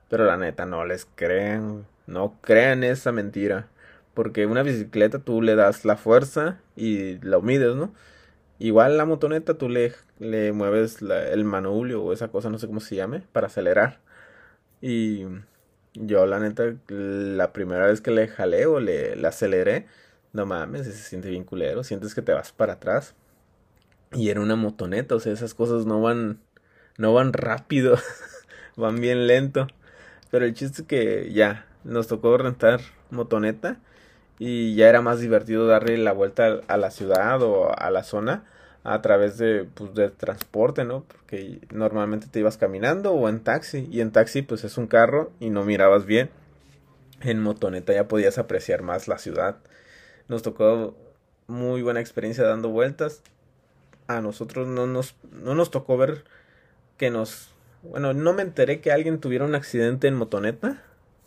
Pero 0.08 0.24
la 0.24 0.36
neta, 0.36 0.66
no 0.66 0.84
les 0.84 1.04
creen. 1.16 1.84
No 2.06 2.38
crean 2.42 2.84
esa 2.84 3.10
mentira. 3.10 3.70
Porque 4.14 4.46
una 4.46 4.62
bicicleta 4.62 5.18
tú 5.18 5.42
le 5.42 5.56
das 5.56 5.84
la 5.84 5.96
fuerza 5.96 6.60
y 6.76 7.18
la 7.18 7.40
mides, 7.40 7.74
¿no? 7.74 7.92
Igual 8.60 8.96
la 8.96 9.04
motoneta 9.04 9.54
tú 9.58 9.68
le, 9.68 9.94
le 10.20 10.52
mueves 10.52 11.02
el 11.02 11.44
manubrio 11.44 12.04
o 12.04 12.12
esa 12.12 12.28
cosa, 12.28 12.50
no 12.50 12.58
sé 12.58 12.68
cómo 12.68 12.78
se 12.78 12.94
llame, 12.96 13.22
para 13.32 13.48
acelerar. 13.48 13.98
Y 14.80 15.24
yo, 15.94 16.26
la 16.26 16.38
neta, 16.40 16.74
la 16.88 17.52
primera 17.52 17.86
vez 17.86 18.00
que 18.00 18.12
le 18.12 18.28
jalé 18.28 18.66
o 18.66 18.80
le, 18.80 19.26
aceleré, 19.26 19.86
no 20.32 20.46
mames, 20.46 20.86
se 20.86 20.92
siente 20.92 21.30
bien 21.30 21.44
culero. 21.44 21.84
Sientes 21.84 22.14
que 22.14 22.22
te 22.22 22.32
vas 22.32 22.52
para 22.52 22.74
atrás. 22.74 23.14
Y 24.12 24.30
era 24.30 24.40
una 24.40 24.56
motoneta, 24.56 25.14
o 25.14 25.20
sea, 25.20 25.32
esas 25.32 25.54
cosas 25.54 25.84
no 25.84 26.00
van, 26.00 26.40
no 26.96 27.12
van 27.12 27.32
rápido, 27.32 27.96
van 28.76 29.00
bien 29.00 29.26
lento. 29.26 29.66
Pero 30.30 30.46
el 30.46 30.54
chiste 30.54 30.82
es 30.82 30.88
que 30.88 31.32
ya, 31.32 31.66
nos 31.84 32.06
tocó 32.08 32.36
rentar 32.38 32.80
motoneta 33.10 33.78
y 34.38 34.74
ya 34.74 34.88
era 34.88 35.02
más 35.02 35.20
divertido 35.20 35.66
darle 35.66 35.98
la 35.98 36.12
vuelta 36.12 36.60
a 36.68 36.76
la 36.76 36.90
ciudad 36.90 37.42
o 37.42 37.76
a 37.76 37.90
la 37.90 38.02
zona 38.02 38.44
a 38.84 39.02
través 39.02 39.36
de, 39.38 39.64
pues, 39.74 39.94
de 39.94 40.10
transporte, 40.10 40.84
¿no? 40.84 41.04
Porque 41.04 41.60
normalmente 41.72 42.26
te 42.28 42.40
ibas 42.40 42.56
caminando 42.56 43.12
o 43.12 43.28
en 43.28 43.40
taxi. 43.40 43.88
Y 43.90 44.00
en 44.00 44.12
taxi, 44.12 44.42
pues 44.42 44.64
es 44.64 44.78
un 44.78 44.86
carro 44.86 45.32
y 45.40 45.50
no 45.50 45.64
mirabas 45.64 46.06
bien. 46.06 46.30
En 47.20 47.42
motoneta 47.42 47.92
ya 47.92 48.08
podías 48.08 48.38
apreciar 48.38 48.82
más 48.82 49.08
la 49.08 49.18
ciudad. 49.18 49.56
Nos 50.28 50.42
tocó 50.42 50.94
muy 51.46 51.82
buena 51.82 52.00
experiencia 52.00 52.44
dando 52.44 52.68
vueltas. 52.68 53.22
A 54.06 54.20
nosotros 54.20 54.68
no 54.68 54.86
nos, 54.86 55.16
no 55.32 55.54
nos 55.54 55.70
tocó 55.70 55.96
ver 55.96 56.24
que 56.96 57.10
nos... 57.10 57.54
Bueno, 57.82 58.12
no 58.12 58.32
me 58.32 58.42
enteré 58.42 58.80
que 58.80 58.92
alguien 58.92 59.20
tuviera 59.20 59.44
un 59.44 59.54
accidente 59.54 60.06
en 60.06 60.14
motoneta. 60.14 60.82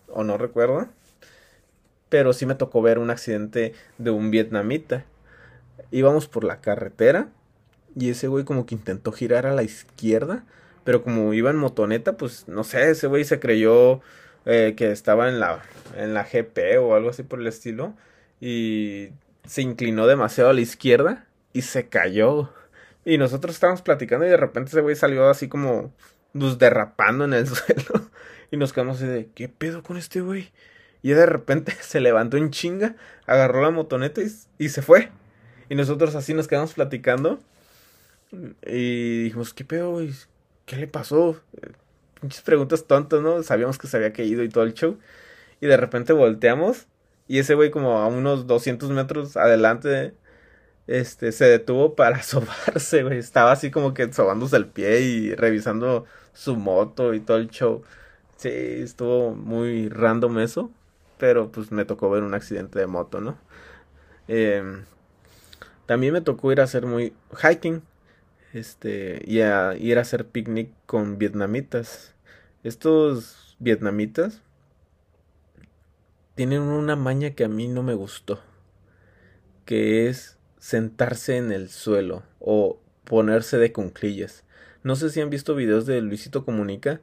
O 0.08 0.24
no 0.24 0.38
recuerdo. 0.38 0.88
Pero 2.10 2.34
sí 2.34 2.46
me 2.46 2.56
tocó 2.56 2.82
ver 2.82 3.00
un 3.00 3.10
accidente 3.10 3.74
de 3.98 4.12
un 4.12 4.32
vietnamita. 4.32 5.06
Íbamos 5.90 6.28
por 6.28 6.44
la 6.44 6.62
carretera 6.62 7.30
y 7.96 8.10
ese 8.10 8.28
güey 8.28 8.46
como 8.46 8.66
que 8.66 8.76
intentó 8.76 9.12
girar 9.12 9.46
a 9.46 9.54
la 9.54 9.64
izquierda, 9.64 10.46
pero 10.84 11.04
como 11.04 11.34
iba 11.34 11.50
en 11.50 11.58
motoneta, 11.58 12.14
pues 12.14 12.48
no 12.48 12.64
sé, 12.64 12.90
ese 12.90 13.08
güey 13.08 13.24
se 13.26 13.40
creyó 13.40 14.02
eh, 14.46 14.74
que 14.78 14.92
estaba 14.92 15.30
en 15.30 15.40
la, 15.40 15.62
en 15.98 16.14
la 16.14 16.24
GP 16.24 16.80
o 16.80 16.96
algo 16.96 17.10
así 17.10 17.24
por 17.24 17.40
el 17.40 17.48
estilo 17.48 17.94
y 18.42 19.10
se 19.46 19.62
inclinó 19.62 20.08
demasiado 20.08 20.50
a 20.50 20.54
la 20.54 20.62
izquierda 20.62 21.28
y 21.54 21.62
se 21.62 21.88
cayó. 21.88 22.52
Y 23.06 23.18
nosotros 23.18 23.56
estábamos 23.56 23.82
platicando 23.82 24.26
y 24.26 24.30
de 24.30 24.38
repente 24.38 24.70
ese 24.70 24.82
güey 24.82 24.96
salió 24.96 25.30
así 25.30 25.48
como 25.48 25.94
pues 26.34 26.58
derrapando 26.58 27.26
en 27.26 27.34
el 27.34 27.48
suelo 27.48 28.10
y 28.52 28.58
nos 28.58 28.74
quedamos 28.74 28.98
así 28.98 29.06
de 29.06 29.30
¿qué 29.34 29.48
pedo 29.48 29.84
con 29.84 29.98
este 29.98 30.22
güey? 30.22 30.52
Y 31.02 31.12
de 31.12 31.26
repente 31.26 31.74
se 31.82 32.02
levantó 32.02 32.38
en 32.38 32.52
chinga, 32.52 32.96
agarró 33.26 33.62
la 33.62 33.70
motoneta 33.70 34.22
y, 34.22 34.32
y 34.58 34.70
se 34.70 34.82
fue. 34.82 35.10
Y 35.70 35.76
nosotros 35.76 36.16
así 36.16 36.34
nos 36.34 36.48
quedamos 36.48 36.74
platicando 36.74 37.40
y 38.66 39.24
dijimos, 39.24 39.54
¿qué 39.54 39.64
pedo, 39.64 39.92
güey? 39.92 40.12
¿Qué 40.66 40.76
le 40.78 40.88
pasó? 40.88 41.40
Muchas 42.22 42.42
preguntas 42.42 42.86
tontas, 42.86 43.22
¿no? 43.22 43.42
Sabíamos 43.44 43.78
que 43.78 43.88
se 43.88 43.98
había 43.98 44.14
caído 44.14 44.44
y 44.44 44.50
todo 44.50 44.64
el 44.64 44.74
show. 44.74 44.98
Y 45.60 45.68
de 45.68 45.78
repente 45.78 46.14
volteamos 46.14 46.88
y 47.28 47.40
ese 47.40 47.56
güey 47.56 47.72
como 47.72 48.00
a 48.00 48.08
unos 48.08 48.48
200 48.48 48.90
metros 48.92 49.38
adelante 49.38 50.14
este 50.88 51.32
se 51.32 51.46
detuvo 51.46 51.96
para 51.96 52.22
sobarse, 52.24 53.04
güey. 53.04 53.18
Estaba 53.20 53.52
así 53.52 53.72
como 53.72 53.94
que 53.94 54.12
sobándose 54.14 54.58
el 54.58 54.68
pie 54.68 55.02
y 55.02 55.36
revisando 55.36 56.06
su 56.34 56.56
moto 56.56 57.14
y 57.14 57.20
todo 57.22 57.38
el 57.38 57.50
show. 57.50 57.84
Sí, 58.38 58.50
estuvo 58.50 59.36
muy 59.36 59.90
random 59.90 60.40
eso, 60.40 60.72
pero 61.18 61.52
pues 61.52 61.72
me 61.72 61.86
tocó 61.86 62.10
ver 62.10 62.24
un 62.24 62.34
accidente 62.34 62.80
de 62.80 62.88
moto, 62.88 63.22
¿no? 63.22 63.38
Em, 64.28 64.86
también 65.86 66.14
me 66.14 66.22
tocó 66.22 66.52
ir 66.52 66.62
a 66.62 66.64
hacer 66.66 66.86
muy 66.86 67.14
hiking 67.42 67.84
este, 68.54 69.22
y 69.26 69.42
a 69.42 69.76
ir 69.78 69.98
a 69.98 70.02
hacer 70.02 70.26
picnic 70.28 70.72
con 70.86 71.18
vietnamitas. 71.18 72.16
Estos 72.64 73.56
vietnamitas 73.60 74.42
tienen 76.36 76.62
una 76.62 76.96
maña 76.96 77.32
que 77.32 77.44
a 77.44 77.50
mí 77.50 77.68
no 77.68 77.84
me 77.84 77.94
gustó, 77.94 78.40
que 79.66 80.08
es 80.08 80.38
sentarse 80.60 81.38
en 81.38 81.52
el 81.52 81.70
suelo 81.70 82.24
o 82.40 82.80
ponerse 83.04 83.58
de 83.58 83.72
cunclillas. 83.72 84.44
No 84.84 84.96
sé 84.96 85.10
si 85.10 85.22
han 85.22 85.30
visto 85.30 85.56
videos 85.56 85.86
de 85.86 86.02
Luisito 86.02 86.46
Comunica 86.46 87.02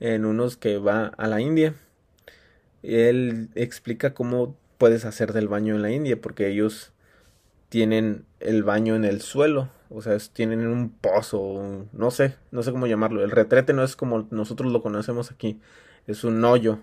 en 0.00 0.24
unos 0.24 0.56
que 0.56 0.78
va 0.78 1.06
a 1.06 1.26
la 1.28 1.40
India. 1.40 1.74
Él 2.82 3.50
explica 3.54 4.14
cómo 4.14 4.56
puedes 4.78 5.04
hacer 5.04 5.32
del 5.32 5.48
baño 5.48 5.74
en 5.74 5.82
la 5.82 5.90
India 5.90 6.20
porque 6.20 6.48
ellos 6.48 6.92
tienen 7.68 8.24
el 8.40 8.64
baño 8.64 8.96
en 8.96 9.04
el 9.04 9.20
suelo 9.20 9.70
o 9.90 10.00
sea, 10.02 10.16
tienen 10.32 10.66
un 10.68 10.90
pozo, 10.90 11.88
no 11.92 12.10
sé, 12.12 12.36
no 12.52 12.62
sé 12.62 12.70
cómo 12.70 12.86
llamarlo. 12.86 13.24
El 13.24 13.32
retrete 13.32 13.72
no 13.72 13.82
es 13.82 13.96
como 13.96 14.28
nosotros 14.30 14.72
lo 14.72 14.82
conocemos 14.82 15.32
aquí, 15.32 15.60
es 16.06 16.22
un 16.22 16.44
hoyo. 16.44 16.78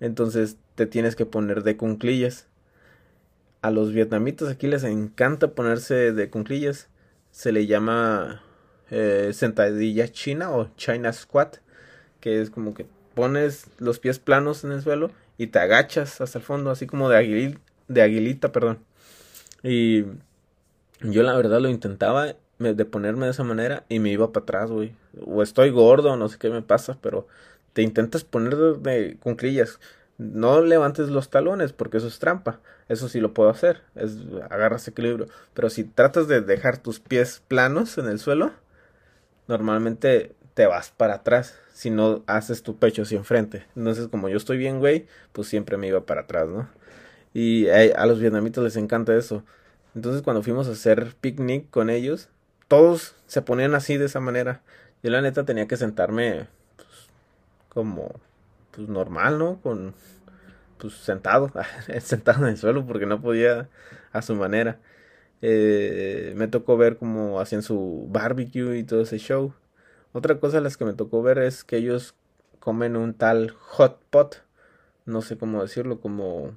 Entonces 0.00 0.56
te 0.74 0.86
tienes 0.86 1.16
que 1.16 1.26
poner 1.26 1.62
de 1.62 1.76
cunclillas. 1.76 2.46
A 3.62 3.70
los 3.70 3.92
vietnamitas 3.92 4.48
aquí 4.48 4.66
les 4.66 4.84
encanta 4.84 5.48
ponerse 5.48 6.12
de 6.12 6.30
cunclillas. 6.30 6.88
Se 7.30 7.52
le 7.52 7.66
llama 7.66 8.42
eh, 8.90 9.30
sentadilla 9.32 10.08
china 10.08 10.50
o 10.52 10.70
China 10.76 11.12
squat, 11.12 11.56
que 12.20 12.40
es 12.40 12.50
como 12.50 12.74
que 12.74 12.86
pones 13.14 13.66
los 13.78 13.98
pies 13.98 14.18
planos 14.18 14.62
en 14.64 14.72
el 14.72 14.82
suelo 14.82 15.10
y 15.38 15.48
te 15.48 15.58
agachas 15.58 16.20
hasta 16.20 16.38
el 16.38 16.44
fondo, 16.44 16.70
así 16.70 16.86
como 16.86 17.08
de, 17.08 17.58
de 17.88 18.02
aguilita, 18.02 18.52
perdón. 18.52 18.78
Y 19.62 20.04
yo 21.00 21.22
la 21.22 21.34
verdad 21.34 21.60
lo 21.60 21.68
intentaba 21.68 22.36
de 22.58 22.84
ponerme 22.84 23.26
de 23.26 23.32
esa 23.32 23.44
manera 23.44 23.84
y 23.88 23.98
me 23.98 24.10
iba 24.10 24.32
para 24.32 24.44
atrás, 24.44 24.70
güey. 24.70 24.94
O 25.26 25.42
estoy 25.42 25.70
gordo, 25.70 26.16
no 26.16 26.28
sé 26.28 26.38
qué 26.38 26.50
me 26.50 26.62
pasa, 26.62 26.98
pero 27.00 27.26
te 27.76 27.82
intentas 27.82 28.24
poner 28.24 28.56
de, 28.56 29.18
cunclillas. 29.20 29.80
No 30.16 30.62
levantes 30.62 31.10
los 31.10 31.28
talones 31.28 31.74
porque 31.74 31.98
eso 31.98 32.06
es 32.06 32.18
trampa. 32.18 32.58
Eso 32.88 33.06
sí 33.10 33.20
lo 33.20 33.34
puedo 33.34 33.50
hacer. 33.50 33.82
Es 33.94 34.16
agarras 34.48 34.88
equilibrio. 34.88 35.26
Pero 35.52 35.68
si 35.68 35.84
tratas 35.84 36.26
de 36.26 36.40
dejar 36.40 36.78
tus 36.78 37.00
pies 37.00 37.42
planos 37.48 37.98
en 37.98 38.06
el 38.06 38.18
suelo, 38.18 38.52
normalmente 39.46 40.34
te 40.54 40.64
vas 40.64 40.90
para 40.90 41.16
atrás. 41.16 41.54
Si 41.74 41.90
no 41.90 42.24
haces 42.26 42.62
tu 42.62 42.78
pecho 42.78 43.02
hacia 43.02 43.18
enfrente. 43.18 43.66
Entonces, 43.76 44.08
como 44.08 44.30
yo 44.30 44.38
estoy 44.38 44.56
bien, 44.56 44.78
güey, 44.78 45.06
pues 45.32 45.46
siempre 45.46 45.76
me 45.76 45.88
iba 45.88 46.06
para 46.06 46.22
atrás, 46.22 46.48
¿no? 46.48 46.70
Y 47.34 47.68
a 47.68 48.06
los 48.06 48.20
vietnamitas 48.20 48.64
les 48.64 48.76
encanta 48.76 49.14
eso. 49.14 49.44
Entonces, 49.94 50.22
cuando 50.22 50.42
fuimos 50.42 50.66
a 50.66 50.72
hacer 50.72 51.14
picnic 51.20 51.68
con 51.68 51.90
ellos, 51.90 52.30
todos 52.68 53.16
se 53.26 53.42
ponían 53.42 53.74
así 53.74 53.98
de 53.98 54.06
esa 54.06 54.20
manera. 54.20 54.62
Yo 55.02 55.10
la 55.10 55.20
neta 55.20 55.44
tenía 55.44 55.68
que 55.68 55.76
sentarme 55.76 56.46
como 57.76 58.10
pues 58.70 58.88
normal, 58.88 59.38
¿no? 59.38 59.60
Con 59.60 59.94
pues 60.78 60.94
sentado, 60.94 61.52
sentado 62.00 62.44
en 62.44 62.52
el 62.52 62.56
suelo 62.56 62.86
porque 62.86 63.04
no 63.04 63.20
podía 63.20 63.68
a 64.12 64.22
su 64.22 64.34
manera. 64.34 64.80
Eh, 65.42 66.32
me 66.36 66.48
tocó 66.48 66.78
ver 66.78 66.96
cómo 66.96 67.38
hacían 67.38 67.62
su 67.62 68.06
barbecue 68.08 68.78
y 68.78 68.82
todo 68.82 69.02
ese 69.02 69.18
show. 69.18 69.52
Otra 70.12 70.40
cosa 70.40 70.56
de 70.56 70.62
las 70.62 70.78
que 70.78 70.86
me 70.86 70.94
tocó 70.94 71.22
ver 71.22 71.36
es 71.36 71.64
que 71.64 71.76
ellos 71.76 72.14
comen 72.60 72.96
un 72.96 73.12
tal 73.12 73.50
hot 73.50 74.00
pot, 74.08 74.42
no 75.04 75.20
sé 75.20 75.36
cómo 75.36 75.60
decirlo, 75.60 76.00
como 76.00 76.56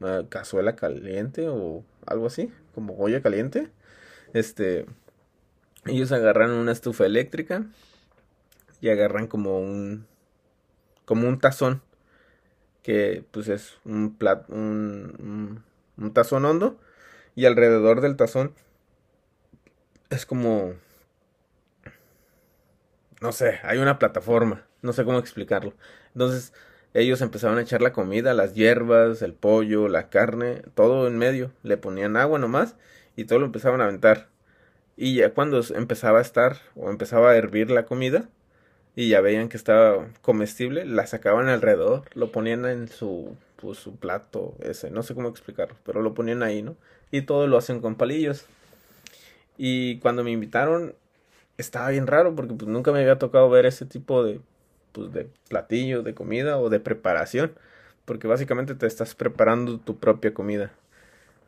uh, 0.00 0.26
cazuela 0.30 0.74
caliente 0.74 1.48
o 1.50 1.84
algo 2.06 2.28
así, 2.28 2.50
como 2.74 2.96
olla 2.96 3.20
caliente. 3.20 3.68
Este, 4.32 4.86
ellos 5.84 6.12
agarran 6.12 6.52
una 6.52 6.72
estufa 6.72 7.04
eléctrica 7.04 7.66
y 8.80 8.88
agarran 8.88 9.26
como 9.26 9.60
un 9.60 10.06
como 11.06 11.26
un 11.28 11.40
tazón 11.40 11.80
que 12.82 13.24
pues 13.30 13.48
es 13.48 13.78
un 13.86 14.16
plat 14.16 14.48
un, 14.50 15.64
un, 15.96 16.12
tazón 16.12 16.44
hondo 16.44 16.78
y 17.34 17.46
alrededor 17.46 18.02
del 18.02 18.16
tazón 18.16 18.52
es 20.10 20.26
como 20.26 20.74
no 23.20 23.32
sé, 23.32 23.60
hay 23.62 23.78
una 23.78 23.98
plataforma, 23.98 24.66
no 24.82 24.92
sé 24.92 25.04
cómo 25.04 25.18
explicarlo. 25.18 25.72
Entonces, 26.12 26.52
ellos 26.94 27.20
empezaron 27.22 27.58
a 27.58 27.62
echar 27.62 27.82
la 27.82 27.92
comida, 27.92 28.34
las 28.34 28.54
hierbas, 28.54 29.22
el 29.22 29.34
pollo, 29.34 29.88
la 29.88 30.08
carne, 30.10 30.62
todo 30.74 31.06
en 31.06 31.18
medio, 31.18 31.52
le 31.62 31.76
ponían 31.76 32.16
agua 32.16 32.38
nomás 32.38 32.76
y 33.16 33.24
todo 33.24 33.38
lo 33.38 33.46
empezaban 33.46 33.80
a 33.80 33.84
aventar. 33.84 34.28
Y 34.96 35.16
ya 35.16 35.34
cuando 35.34 35.60
empezaba 35.74 36.18
a 36.20 36.22
estar 36.22 36.58
o 36.74 36.90
empezaba 36.90 37.30
a 37.30 37.36
hervir 37.36 37.70
la 37.70 37.84
comida, 37.84 38.28
y 38.96 39.10
ya 39.10 39.20
veían 39.20 39.50
que 39.50 39.58
estaba 39.58 40.08
comestible, 40.22 40.86
la 40.86 41.06
sacaban 41.06 41.48
alrededor, 41.48 42.04
lo 42.14 42.32
ponían 42.32 42.64
en 42.64 42.88
su, 42.88 43.36
pues, 43.56 43.78
su 43.78 43.96
plato 43.96 44.54
ese, 44.60 44.90
no 44.90 45.02
sé 45.02 45.14
cómo 45.14 45.28
explicarlo, 45.28 45.76
pero 45.84 46.00
lo 46.02 46.14
ponían 46.14 46.42
ahí, 46.42 46.62
¿no? 46.62 46.76
Y 47.10 47.22
todo 47.22 47.46
lo 47.46 47.58
hacen 47.58 47.80
con 47.80 47.94
palillos. 47.96 48.46
Y 49.58 49.98
cuando 49.98 50.24
me 50.24 50.30
invitaron, 50.32 50.94
estaba 51.58 51.90
bien 51.90 52.06
raro 52.06 52.34
porque 52.34 52.54
pues 52.54 52.68
nunca 52.68 52.92
me 52.92 53.00
había 53.00 53.18
tocado 53.18 53.48
ver 53.50 53.66
ese 53.66 53.86
tipo 53.86 54.24
de, 54.24 54.40
pues, 54.92 55.12
de 55.12 55.28
platillo, 55.48 56.02
de 56.02 56.14
comida 56.14 56.58
o 56.58 56.70
de 56.70 56.80
preparación, 56.80 57.52
porque 58.06 58.28
básicamente 58.28 58.74
te 58.74 58.86
estás 58.86 59.14
preparando 59.14 59.78
tu 59.78 59.98
propia 59.98 60.32
comida. 60.34 60.72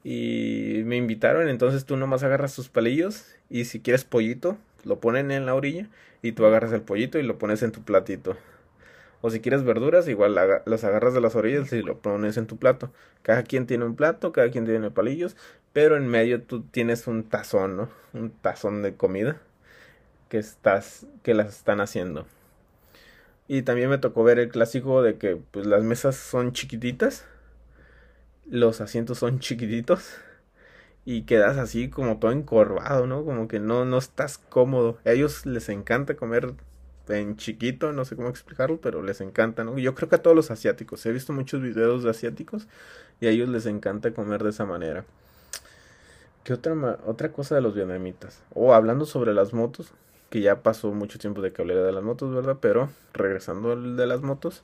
Y 0.04 0.82
me 0.84 0.96
invitaron, 0.96 1.48
entonces 1.48 1.86
tú 1.86 1.96
nomás 1.96 2.22
agarras 2.24 2.54
tus 2.54 2.68
palillos 2.68 3.26
y 3.50 3.64
si 3.64 3.80
quieres 3.80 4.04
pollito, 4.04 4.58
lo 4.84 5.00
ponen 5.00 5.30
en 5.30 5.46
la 5.46 5.54
orilla 5.54 5.88
y 6.22 6.32
tú 6.32 6.46
agarras 6.46 6.72
el 6.72 6.82
pollito 6.82 7.18
y 7.18 7.22
lo 7.22 7.38
pones 7.38 7.62
en 7.62 7.72
tu 7.72 7.82
platito. 7.82 8.36
O 9.20 9.30
si 9.30 9.40
quieres 9.40 9.64
verduras, 9.64 10.06
igual 10.08 10.34
las 10.64 10.84
agarras 10.84 11.12
de 11.12 11.20
las 11.20 11.34
orillas 11.34 11.72
y 11.72 11.82
lo 11.82 11.98
pones 11.98 12.36
en 12.36 12.46
tu 12.46 12.56
plato. 12.56 12.92
Cada 13.22 13.42
quien 13.42 13.66
tiene 13.66 13.84
un 13.84 13.96
plato, 13.96 14.32
cada 14.32 14.50
quien 14.50 14.64
tiene 14.64 14.90
palillos, 14.90 15.36
pero 15.72 15.96
en 15.96 16.06
medio 16.06 16.42
tú 16.42 16.62
tienes 16.62 17.06
un 17.08 17.24
tazón, 17.24 17.76
¿no? 17.76 17.88
Un 18.12 18.30
tazón 18.30 18.82
de 18.82 18.94
comida 18.94 19.40
que 20.28 20.38
estás 20.38 21.06
que 21.22 21.34
las 21.34 21.48
están 21.56 21.80
haciendo. 21.80 22.26
Y 23.48 23.62
también 23.62 23.90
me 23.90 23.98
tocó 23.98 24.22
ver 24.24 24.38
el 24.38 24.50
clásico 24.50 25.02
de 25.02 25.16
que 25.16 25.36
pues 25.36 25.66
las 25.66 25.82
mesas 25.82 26.16
son 26.16 26.52
chiquititas, 26.52 27.24
los 28.46 28.80
asientos 28.80 29.18
son 29.18 29.40
chiquititos 29.40 30.16
y 31.04 31.22
quedas 31.22 31.56
así 31.56 31.88
como 31.88 32.18
todo 32.18 32.32
encorvado, 32.32 33.06
¿no? 33.06 33.24
Como 33.24 33.48
que 33.48 33.60
no, 33.60 33.84
no 33.84 33.98
estás 33.98 34.38
cómodo. 34.38 34.98
A 35.04 35.10
ellos 35.12 35.46
les 35.46 35.68
encanta 35.68 36.16
comer 36.16 36.54
en 37.08 37.36
chiquito, 37.36 37.92
no 37.92 38.04
sé 38.04 38.16
cómo 38.16 38.28
explicarlo, 38.28 38.80
pero 38.80 39.02
les 39.02 39.20
encanta, 39.20 39.64
¿no? 39.64 39.78
Yo 39.78 39.94
creo 39.94 40.08
que 40.08 40.16
a 40.16 40.22
todos 40.22 40.36
los 40.36 40.50
asiáticos, 40.50 41.04
he 41.06 41.12
visto 41.12 41.32
muchos 41.32 41.62
videos 41.62 42.02
de 42.02 42.10
asiáticos 42.10 42.68
y 43.20 43.26
a 43.26 43.30
ellos 43.30 43.48
les 43.48 43.66
encanta 43.66 44.12
comer 44.12 44.42
de 44.42 44.50
esa 44.50 44.66
manera. 44.66 45.04
¿Qué 46.44 46.52
otra, 46.54 46.98
otra 47.06 47.32
cosa 47.32 47.54
de 47.54 47.60
los 47.60 47.74
vietnamitas? 47.74 48.42
O 48.54 48.74
hablando 48.74 49.04
sobre 49.06 49.34
las 49.34 49.52
motos, 49.52 49.92
que 50.30 50.40
ya 50.40 50.62
pasó 50.62 50.92
mucho 50.92 51.18
tiempo 51.18 51.40
de 51.40 51.52
que 51.52 51.62
hablé 51.62 51.74
de 51.74 51.92
las 51.92 52.02
motos, 52.02 52.34
¿verdad? 52.34 52.58
Pero 52.60 52.90
regresando 53.12 53.72
al 53.72 53.96
de 53.96 54.06
las 54.06 54.20
motos, 54.22 54.62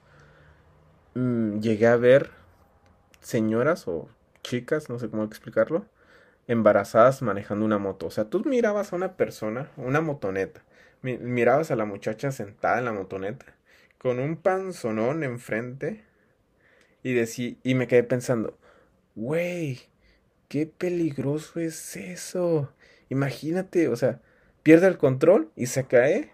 mmm, 1.15 1.61
llegué 1.61 1.87
a 1.87 1.97
ver 1.97 2.31
señoras 3.21 3.89
o 3.89 4.09
chicas, 4.43 4.91
no 4.91 4.99
sé 4.99 5.09
cómo 5.09 5.25
explicarlo, 5.25 5.87
embarazadas 6.47 7.23
manejando 7.23 7.65
una 7.65 7.79
moto. 7.79 8.07
O 8.07 8.11
sea, 8.11 8.25
tú 8.25 8.45
mirabas 8.45 8.93
a 8.93 8.97
una 8.97 9.17
persona, 9.17 9.71
una 9.77 10.01
motoneta, 10.01 10.63
mirabas 11.03 11.71
a 11.71 11.77
la 11.77 11.85
muchacha 11.85 12.33
sentada 12.33 12.79
en 12.79 12.85
la 12.87 12.93
motoneta, 12.93 13.47
con 13.99 14.19
un 14.19 14.37
panzonón 14.37 15.23
enfrente, 15.25 16.05
y, 17.03 17.13
decí, 17.13 17.59
y 17.63 17.75
me 17.75 17.87
quedé 17.87 18.03
pensando, 18.03 18.59
güey, 19.15 19.81
qué 20.49 20.67
peligroso 20.67 21.61
es 21.61 21.97
eso. 21.97 22.73
Imagínate, 23.11 23.89
o 23.89 23.97
sea, 23.97 24.21
pierde 24.63 24.87
el 24.89 24.97
control 24.97 25.51
y 25.55 25.67
se 25.67 25.85
cae, 25.85 26.31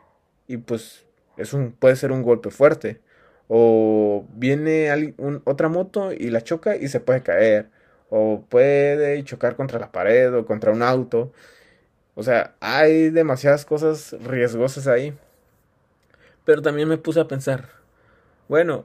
y 0.46 0.58
pues 0.58 1.06
es 1.36 1.52
un, 1.52 1.72
puede 1.72 1.96
ser 1.96 2.12
un 2.12 2.22
golpe 2.22 2.50
fuerte. 2.50 3.00
O 3.48 4.26
viene 4.32 5.14
otra 5.44 5.68
moto 5.68 6.12
y 6.12 6.30
la 6.30 6.42
choca 6.42 6.76
y 6.76 6.86
se 6.86 7.00
puede 7.00 7.22
caer 7.22 7.68
o 8.10 8.44
puede 8.48 9.22
chocar 9.24 9.56
contra 9.56 9.78
la 9.78 9.92
pared 9.92 10.34
o 10.34 10.44
contra 10.44 10.72
un 10.72 10.82
auto. 10.82 11.32
O 12.14 12.22
sea, 12.22 12.54
hay 12.60 13.10
demasiadas 13.10 13.64
cosas 13.64 14.14
riesgosas 14.22 14.86
ahí. 14.86 15.16
Pero 16.44 16.62
también 16.62 16.88
me 16.88 16.98
puse 16.98 17.20
a 17.20 17.28
pensar, 17.28 17.68
bueno, 18.48 18.84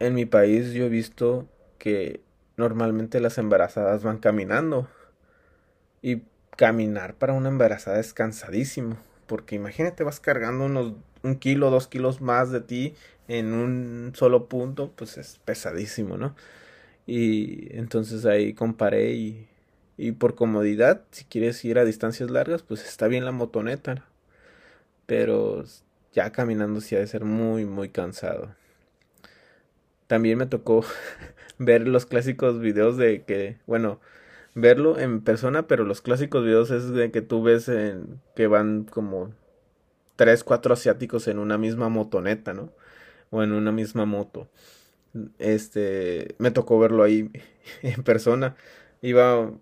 en 0.00 0.14
mi 0.14 0.26
país 0.26 0.72
yo 0.72 0.86
he 0.86 0.88
visto 0.88 1.46
que 1.78 2.20
normalmente 2.56 3.20
las 3.20 3.38
embarazadas 3.38 4.02
van 4.02 4.18
caminando. 4.18 4.88
Y 6.02 6.22
caminar 6.56 7.14
para 7.14 7.32
una 7.32 7.48
embarazada 7.48 8.00
es 8.00 8.12
cansadísimo. 8.12 8.96
Porque 9.26 9.54
imagínate, 9.54 10.04
vas 10.04 10.20
cargando 10.20 10.64
unos 10.64 10.94
un 11.22 11.36
kilo, 11.36 11.70
dos 11.70 11.88
kilos 11.88 12.20
más 12.20 12.50
de 12.50 12.60
ti 12.60 12.94
en 13.28 13.52
un 13.52 14.12
solo 14.14 14.46
punto, 14.48 14.92
pues 14.96 15.18
es 15.18 15.40
pesadísimo, 15.44 16.16
¿no? 16.16 16.34
Y 17.08 17.74
entonces 17.74 18.26
ahí 18.26 18.52
comparé 18.52 19.12
y, 19.12 19.48
y 19.96 20.12
por 20.12 20.34
comodidad, 20.34 21.04
si 21.10 21.24
quieres 21.24 21.64
ir 21.64 21.78
a 21.78 21.86
distancias 21.86 22.30
largas, 22.30 22.62
pues 22.62 22.84
está 22.86 23.08
bien 23.08 23.24
la 23.24 23.32
motoneta. 23.32 24.04
Pero 25.06 25.64
ya 26.12 26.32
caminando 26.32 26.82
sí 26.82 26.96
ha 26.96 26.98
de 26.98 27.06
ser 27.06 27.24
muy, 27.24 27.64
muy 27.64 27.88
cansado. 27.88 28.54
También 30.06 30.36
me 30.36 30.44
tocó 30.44 30.84
ver 31.58 31.88
los 31.88 32.04
clásicos 32.04 32.60
videos 32.60 32.98
de 32.98 33.22
que, 33.22 33.56
bueno, 33.66 34.00
verlo 34.54 34.98
en 34.98 35.22
persona, 35.22 35.66
pero 35.66 35.84
los 35.84 36.02
clásicos 36.02 36.44
videos 36.44 36.70
es 36.70 36.90
de 36.90 37.10
que 37.10 37.22
tú 37.22 37.42
ves 37.42 37.70
en, 37.70 38.20
que 38.36 38.48
van 38.48 38.84
como 38.84 39.32
tres, 40.16 40.44
cuatro 40.44 40.74
asiáticos 40.74 41.26
en 41.26 41.38
una 41.38 41.56
misma 41.56 41.88
motoneta, 41.88 42.52
¿no? 42.52 42.70
O 43.30 43.42
en 43.42 43.52
una 43.52 43.72
misma 43.72 44.04
moto 44.04 44.46
este, 45.38 46.34
me 46.38 46.50
tocó 46.50 46.78
verlo 46.78 47.02
ahí 47.02 47.30
en 47.82 48.02
persona. 48.02 48.56
Iba 49.02 49.52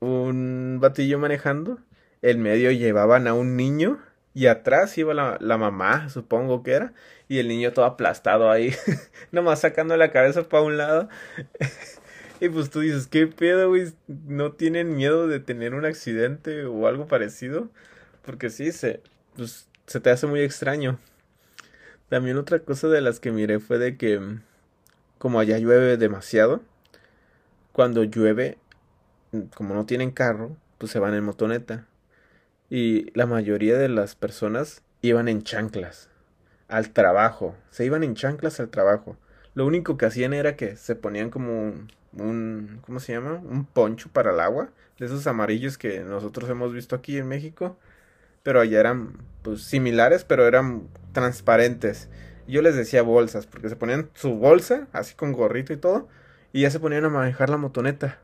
un 0.00 0.78
batillo 0.80 1.18
manejando, 1.18 1.78
en 2.22 2.42
medio 2.42 2.70
llevaban 2.70 3.26
a 3.26 3.34
un 3.34 3.56
niño 3.56 3.98
y 4.32 4.46
atrás 4.46 4.96
iba 4.96 5.12
la, 5.12 5.38
la 5.40 5.58
mamá, 5.58 6.08
supongo 6.08 6.62
que 6.62 6.72
era, 6.72 6.92
y 7.28 7.38
el 7.38 7.48
niño 7.48 7.72
todo 7.72 7.84
aplastado 7.84 8.50
ahí, 8.50 8.74
nomás 9.32 9.60
sacando 9.60 9.96
la 9.96 10.12
cabeza 10.12 10.48
para 10.48 10.62
un 10.62 10.76
lado. 10.76 11.08
y 12.40 12.48
pues 12.48 12.70
tú 12.70 12.80
dices, 12.80 13.06
¿qué 13.06 13.26
pedo, 13.26 13.68
güey? 13.68 13.92
¿No 14.06 14.52
tienen 14.52 14.94
miedo 14.96 15.26
de 15.26 15.40
tener 15.40 15.74
un 15.74 15.84
accidente 15.84 16.64
o 16.64 16.86
algo 16.86 17.06
parecido? 17.06 17.68
Porque 18.22 18.50
sí, 18.50 18.72
se, 18.72 19.02
pues, 19.36 19.68
se 19.86 20.00
te 20.00 20.10
hace 20.10 20.26
muy 20.26 20.40
extraño. 20.40 20.98
También 22.08 22.36
otra 22.36 22.60
cosa 22.60 22.88
de 22.88 23.00
las 23.00 23.20
que 23.20 23.30
miré 23.30 23.60
fue 23.60 23.78
de 23.78 23.96
que 23.96 24.20
como 25.20 25.38
allá 25.38 25.58
llueve 25.58 25.98
demasiado, 25.98 26.62
cuando 27.72 28.04
llueve, 28.04 28.56
como 29.54 29.74
no 29.74 29.84
tienen 29.84 30.12
carro, 30.12 30.56
pues 30.78 30.90
se 30.90 30.98
van 30.98 31.12
en 31.12 31.24
motoneta. 31.24 31.86
Y 32.70 33.10
la 33.12 33.26
mayoría 33.26 33.76
de 33.76 33.90
las 33.90 34.14
personas 34.14 34.80
iban 35.02 35.28
en 35.28 35.42
chanclas 35.42 36.08
al 36.68 36.88
trabajo. 36.88 37.54
Se 37.68 37.84
iban 37.84 38.02
en 38.02 38.14
chanclas 38.14 38.60
al 38.60 38.70
trabajo. 38.70 39.18
Lo 39.52 39.66
único 39.66 39.98
que 39.98 40.06
hacían 40.06 40.32
era 40.32 40.56
que 40.56 40.76
se 40.76 40.96
ponían 40.96 41.28
como 41.28 41.52
un, 41.52 41.92
un 42.16 42.80
¿cómo 42.80 42.98
se 42.98 43.12
llama? 43.12 43.42
Un 43.44 43.66
poncho 43.66 44.08
para 44.10 44.32
el 44.32 44.40
agua, 44.40 44.70
de 44.98 45.04
esos 45.04 45.26
amarillos 45.26 45.76
que 45.76 46.00
nosotros 46.00 46.48
hemos 46.48 46.72
visto 46.72 46.96
aquí 46.96 47.18
en 47.18 47.28
México, 47.28 47.76
pero 48.42 48.58
allá 48.58 48.80
eran 48.80 49.18
pues 49.42 49.64
similares, 49.64 50.24
pero 50.24 50.46
eran 50.46 50.88
transparentes. 51.12 52.08
Yo 52.50 52.62
les 52.62 52.76
decía 52.76 53.02
bolsas, 53.02 53.46
porque 53.46 53.68
se 53.68 53.76
ponían 53.76 54.10
su 54.14 54.34
bolsa, 54.34 54.88
así 54.92 55.14
con 55.14 55.32
gorrito 55.32 55.72
y 55.72 55.76
todo, 55.76 56.08
y 56.52 56.62
ya 56.62 56.70
se 56.70 56.80
ponían 56.80 57.04
a 57.04 57.08
manejar 57.08 57.50
la 57.50 57.56
motoneta. 57.56 58.18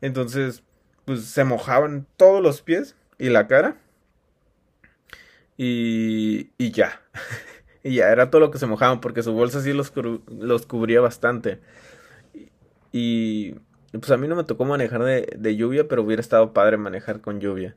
Entonces, 0.00 0.62
pues 1.04 1.24
se 1.24 1.44
mojaban 1.44 2.06
todos 2.16 2.42
los 2.42 2.62
pies 2.62 2.96
y 3.18 3.28
la 3.30 3.46
cara. 3.46 3.76
Y, 5.56 6.50
y 6.58 6.70
ya. 6.72 7.02
y 7.82 7.96
ya, 7.96 8.10
era 8.10 8.30
todo 8.30 8.40
lo 8.40 8.50
que 8.50 8.58
se 8.58 8.66
mojaban, 8.66 9.00
porque 9.00 9.22
su 9.22 9.32
bolsa 9.32 9.60
sí 9.60 9.72
los, 9.72 9.92
los 10.28 10.66
cubría 10.66 11.00
bastante. 11.00 11.60
Y 12.92 13.54
pues 13.92 14.10
a 14.10 14.16
mí 14.16 14.28
no 14.28 14.36
me 14.36 14.44
tocó 14.44 14.64
manejar 14.64 15.04
de, 15.04 15.28
de, 15.36 15.56
lluvia, 15.56 15.88
pero 15.88 16.02
hubiera 16.02 16.20
estado 16.20 16.52
padre 16.52 16.76
manejar 16.76 17.20
con 17.20 17.40
lluvia. 17.40 17.76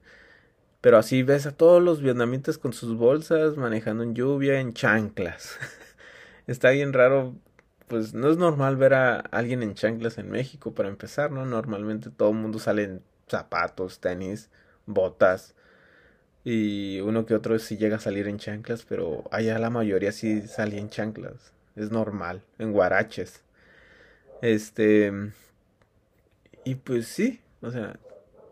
Pero 0.84 0.98
así 0.98 1.24
ves 1.24 1.46
a 1.46 1.56
todos 1.56 1.82
los 1.82 2.02
vietnamitas 2.02 2.58
con 2.58 2.74
sus 2.74 2.98
bolsas, 2.98 3.56
manejando 3.56 4.04
en 4.04 4.16
lluvia, 4.16 4.60
en 4.60 4.74
chanclas. 4.74 5.58
Está 6.48 6.72
bien 6.72 6.92
raro, 6.92 7.36
pues 7.88 8.14
no 8.14 8.30
es 8.30 8.36
normal 8.36 8.76
ver 8.76 8.94
a 8.94 9.16
alguien 9.16 9.64
en 9.64 9.76
chanclas 9.76 10.18
en 10.18 10.30
México 10.30 10.74
para 10.74 10.90
empezar, 10.90 11.32
¿no? 11.32 11.46
Normalmente 11.46 12.10
todo 12.10 12.32
el 12.32 12.36
mundo 12.36 12.60
sale 12.60 12.84
en 12.84 13.02
zapatos, 13.30 14.02
tenis, 14.02 14.50
botas. 14.86 15.56
Y 16.44 17.00
uno 17.00 17.26
que 17.26 17.36
otro 17.36 17.58
sí 17.60 17.78
llega 17.78 17.96
a 17.96 18.02
salir 18.02 18.28
en 18.28 18.38
chanclas, 18.38 18.84
pero 18.84 19.24
allá 19.32 19.58
la 19.60 19.70
mayoría 19.70 20.12
sí 20.12 20.42
salía 20.50 20.82
en 20.82 20.90
chanclas. 20.90 21.54
Es 21.78 21.92
normal, 21.92 22.42
en 22.60 22.74
guaraches. 22.74 23.42
Este. 24.42 25.14
Y 26.66 26.76
pues 26.76 27.08
sí, 27.08 27.40
o 27.62 27.72
sea, 27.72 27.98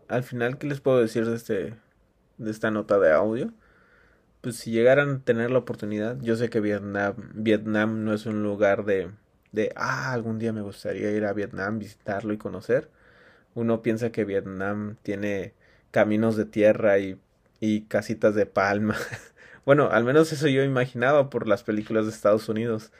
al 0.08 0.22
final, 0.22 0.56
¿qué 0.56 0.66
les 0.66 0.80
puedo 0.80 0.98
decir 0.98 1.26
de 1.26 1.36
este. 1.36 1.74
De 2.38 2.50
esta 2.50 2.70
nota 2.70 2.98
de 2.98 3.12
audio? 3.12 3.52
Pues 4.40 4.56
si 4.56 4.72
llegaran 4.72 5.10
a 5.10 5.20
tener 5.24 5.50
la 5.50 5.58
oportunidad, 5.58 6.20
yo 6.20 6.36
sé 6.36 6.50
que 6.50 6.60
Vietnam, 6.60 7.14
Vietnam 7.34 8.04
no 8.04 8.14
es 8.14 8.26
un 8.26 8.42
lugar 8.42 8.84
de. 8.84 9.10
de 9.52 9.72
ah, 9.76 10.12
algún 10.12 10.38
día 10.38 10.52
me 10.52 10.62
gustaría 10.62 11.12
ir 11.12 11.24
a 11.24 11.32
Vietnam, 11.32 11.78
visitarlo 11.78 12.32
y 12.32 12.38
conocer. 12.38 12.90
Uno 13.54 13.82
piensa 13.82 14.12
que 14.12 14.24
Vietnam 14.24 14.96
tiene 15.02 15.54
caminos 15.92 16.36
de 16.36 16.46
tierra 16.46 16.98
y, 16.98 17.20
y 17.60 17.82
casitas 17.82 18.34
de 18.34 18.46
palma. 18.46 18.96
bueno, 19.66 19.90
al 19.90 20.04
menos 20.04 20.32
eso 20.32 20.48
yo 20.48 20.64
imaginaba 20.64 21.30
por 21.30 21.48
las 21.48 21.62
películas 21.64 22.06
de 22.06 22.12
Estados 22.12 22.48
Unidos. 22.48 22.92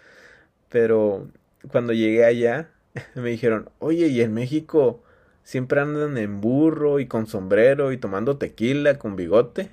Pero 0.71 1.29
cuando 1.71 1.93
llegué 1.93 2.25
allá, 2.25 2.71
me 3.15 3.31
dijeron, 3.31 3.71
oye, 3.79 4.09
¿y 4.09 4.21
en 4.23 4.35
México 4.35 5.03
siempre 5.45 5.81
andan 5.81 6.19
en 6.19 6.41
burro 6.41 7.01
y 7.01 7.07
con 7.07 7.27
sombrero 7.27 7.93
y 7.93 7.99
tomando 7.99 8.39
tequila 8.39 8.99
con 8.99 9.17
bigote? 9.17 9.71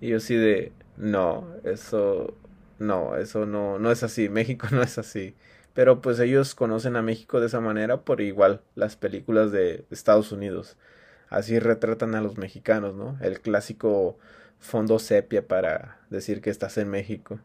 Y 0.00 0.08
yo 0.08 0.16
así 0.18 0.34
de, 0.34 0.72
no, 0.96 1.46
eso, 1.64 2.34
no, 2.78 3.16
eso 3.16 3.46
no, 3.46 3.78
no 3.78 3.90
es 3.90 4.02
así, 4.02 4.28
México 4.28 4.66
no 4.72 4.82
es 4.82 4.98
así. 4.98 5.34
Pero 5.74 6.02
pues 6.02 6.18
ellos 6.20 6.54
conocen 6.54 6.96
a 6.96 7.02
México 7.02 7.40
de 7.40 7.46
esa 7.46 7.60
manera 7.60 8.02
por 8.02 8.20
igual 8.20 8.60
las 8.74 8.96
películas 8.96 9.52
de 9.52 9.86
Estados 9.90 10.32
Unidos. 10.32 10.76
Así 11.30 11.58
retratan 11.58 12.14
a 12.14 12.20
los 12.20 12.36
mexicanos, 12.36 12.94
¿no? 12.94 13.16
El 13.22 13.40
clásico 13.40 14.18
fondo 14.60 14.98
sepia 14.98 15.46
para 15.46 15.98
decir 16.10 16.42
que 16.42 16.50
estás 16.50 16.76
en 16.76 16.90
México. 16.90 17.40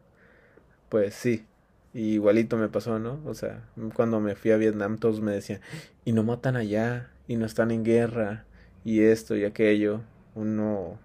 Pues 0.90 1.14
sí, 1.14 1.46
igualito 1.94 2.56
me 2.56 2.68
pasó, 2.68 2.98
¿no? 2.98 3.20
O 3.24 3.34
sea, 3.34 3.64
cuando 3.94 4.20
me 4.20 4.34
fui 4.34 4.50
a 4.50 4.56
Vietnam 4.56 4.98
todos 4.98 5.20
me 5.20 5.32
decían, 5.32 5.60
y 6.04 6.12
no 6.12 6.22
matan 6.22 6.56
allá, 6.56 7.10
y 7.28 7.36
no 7.36 7.46
están 7.46 7.70
en 7.70 7.84
guerra, 7.84 8.44
y 8.84 9.02
esto 9.02 9.36
y 9.36 9.44
aquello. 9.44 10.00
Uno, 10.34 10.98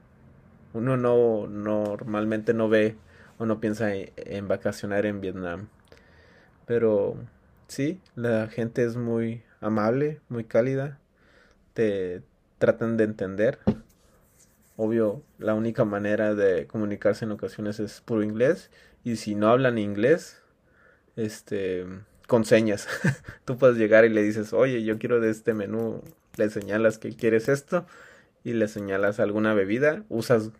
uno 0.74 0.98
no 0.98 1.48
normalmente 1.48 2.54
no 2.54 2.70
ve 2.70 2.96
o 3.38 3.46
no 3.46 3.60
piensa 3.60 3.94
en, 3.94 4.12
en 4.16 4.48
vacacionar 4.48 5.06
en 5.06 5.22
Vietnam. 5.22 5.68
Pero 6.66 7.18
sí, 7.68 8.02
la 8.16 8.48
gente 8.48 8.84
es 8.84 8.96
muy 8.96 9.44
amable, 9.60 10.22
muy 10.30 10.46
cálida, 10.46 11.00
te 11.74 12.24
tratan 12.58 12.98
de 12.98 13.04
entender. 13.04 13.60
Obvio, 14.78 15.22
la 15.38 15.54
única 15.54 15.86
manera 15.86 16.34
de 16.34 16.68
comunicarse 16.68 17.26
en 17.26 17.32
ocasiones 17.32 17.80
es 17.80 18.02
puro 18.02 18.24
inglés. 18.24 18.72
Y 19.04 19.18
si 19.18 19.36
no 19.36 19.50
hablan 19.50 19.78
inglés, 19.78 20.42
este, 21.16 21.86
con 22.28 22.46
señas. 22.46 22.88
Tú 23.46 23.58
puedes 23.58 23.78
llegar 23.78 24.06
y 24.06 24.10
le 24.10 24.24
dices, 24.24 24.54
oye, 24.54 24.84
yo 24.84 24.98
quiero 24.98 25.20
de 25.20 25.30
este 25.30 25.54
menú, 25.54 26.02
le 26.38 26.50
señalas 26.50 26.98
que 26.98 27.16
quieres 27.16 27.50
esto 27.50 27.86
y 28.44 28.54
le 28.54 28.68
señalas 28.68 29.20
alguna 29.20 29.54
bebida, 29.54 30.04
usas 30.10 30.52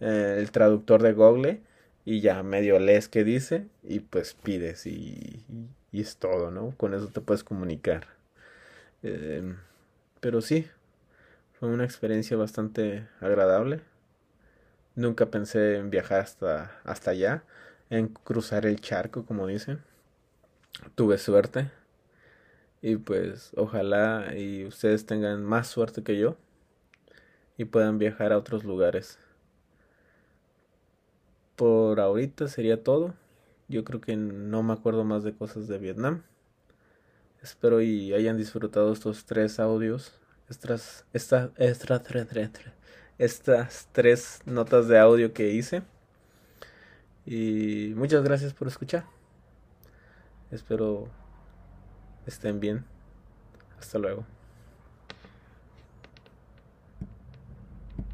eh, 0.00 0.36
el 0.38 0.50
traductor 0.50 1.02
de 1.02 1.12
Google 1.12 1.60
y 2.04 2.20
ya 2.20 2.42
medio 2.42 2.78
lees 2.78 3.08
qué 3.08 3.24
dice 3.24 3.66
y 3.82 4.00
pues 4.00 4.34
pides 4.34 4.86
y, 4.86 5.44
es 5.92 6.16
todo, 6.18 6.50
¿no? 6.50 6.74
Con 6.76 6.94
eso 6.94 7.08
te 7.08 7.20
puedes 7.20 7.42
comunicar. 7.42 8.06
Eh, 9.02 9.54
pero 10.20 10.40
sí, 10.42 10.66
fue 11.58 11.68
una 11.68 11.84
experiencia 11.84 12.36
bastante 12.36 13.08
agradable. 13.20 13.80
Nunca 14.94 15.26
pensé 15.26 15.76
en 15.76 15.90
viajar 15.90 16.20
hasta, 16.20 16.80
hasta 16.84 17.12
allá 17.12 17.44
en 17.90 18.08
cruzar 18.08 18.66
el 18.66 18.80
charco, 18.80 19.24
como 19.24 19.46
dicen. 19.46 19.82
Tuve 20.94 21.18
suerte. 21.18 21.70
Y 22.82 22.96
pues 22.96 23.52
ojalá 23.56 24.34
y 24.36 24.64
ustedes 24.64 25.06
tengan 25.06 25.42
más 25.44 25.66
suerte 25.68 26.02
que 26.02 26.18
yo 26.18 26.36
y 27.56 27.64
puedan 27.64 27.98
viajar 27.98 28.32
a 28.32 28.38
otros 28.38 28.64
lugares. 28.64 29.18
Por 31.56 32.00
ahorita 32.00 32.48
sería 32.48 32.82
todo. 32.82 33.14
Yo 33.68 33.84
creo 33.84 34.00
que 34.00 34.16
no 34.16 34.62
me 34.62 34.72
acuerdo 34.72 35.04
más 35.04 35.24
de 35.24 35.34
cosas 35.34 35.66
de 35.68 35.78
Vietnam. 35.78 36.22
Espero 37.42 37.80
y 37.80 38.12
hayan 38.12 38.36
disfrutado 38.36 38.92
estos 38.92 39.24
tres 39.24 39.58
audios. 39.58 40.12
Estas, 40.48 41.04
esta, 41.12 41.50
esta, 41.56 42.02
estas 43.18 43.88
tres 43.92 44.40
notas 44.44 44.86
de 44.88 44.98
audio 44.98 45.32
que 45.32 45.50
hice. 45.50 45.82
Y 47.24 47.92
muchas 47.96 48.22
gracias 48.22 48.52
por 48.52 48.68
escuchar. 48.68 49.15
Espero 50.56 51.08
estén 52.24 52.60
bien. 52.60 52.86
Hasta 53.78 53.98
luego. 53.98 54.24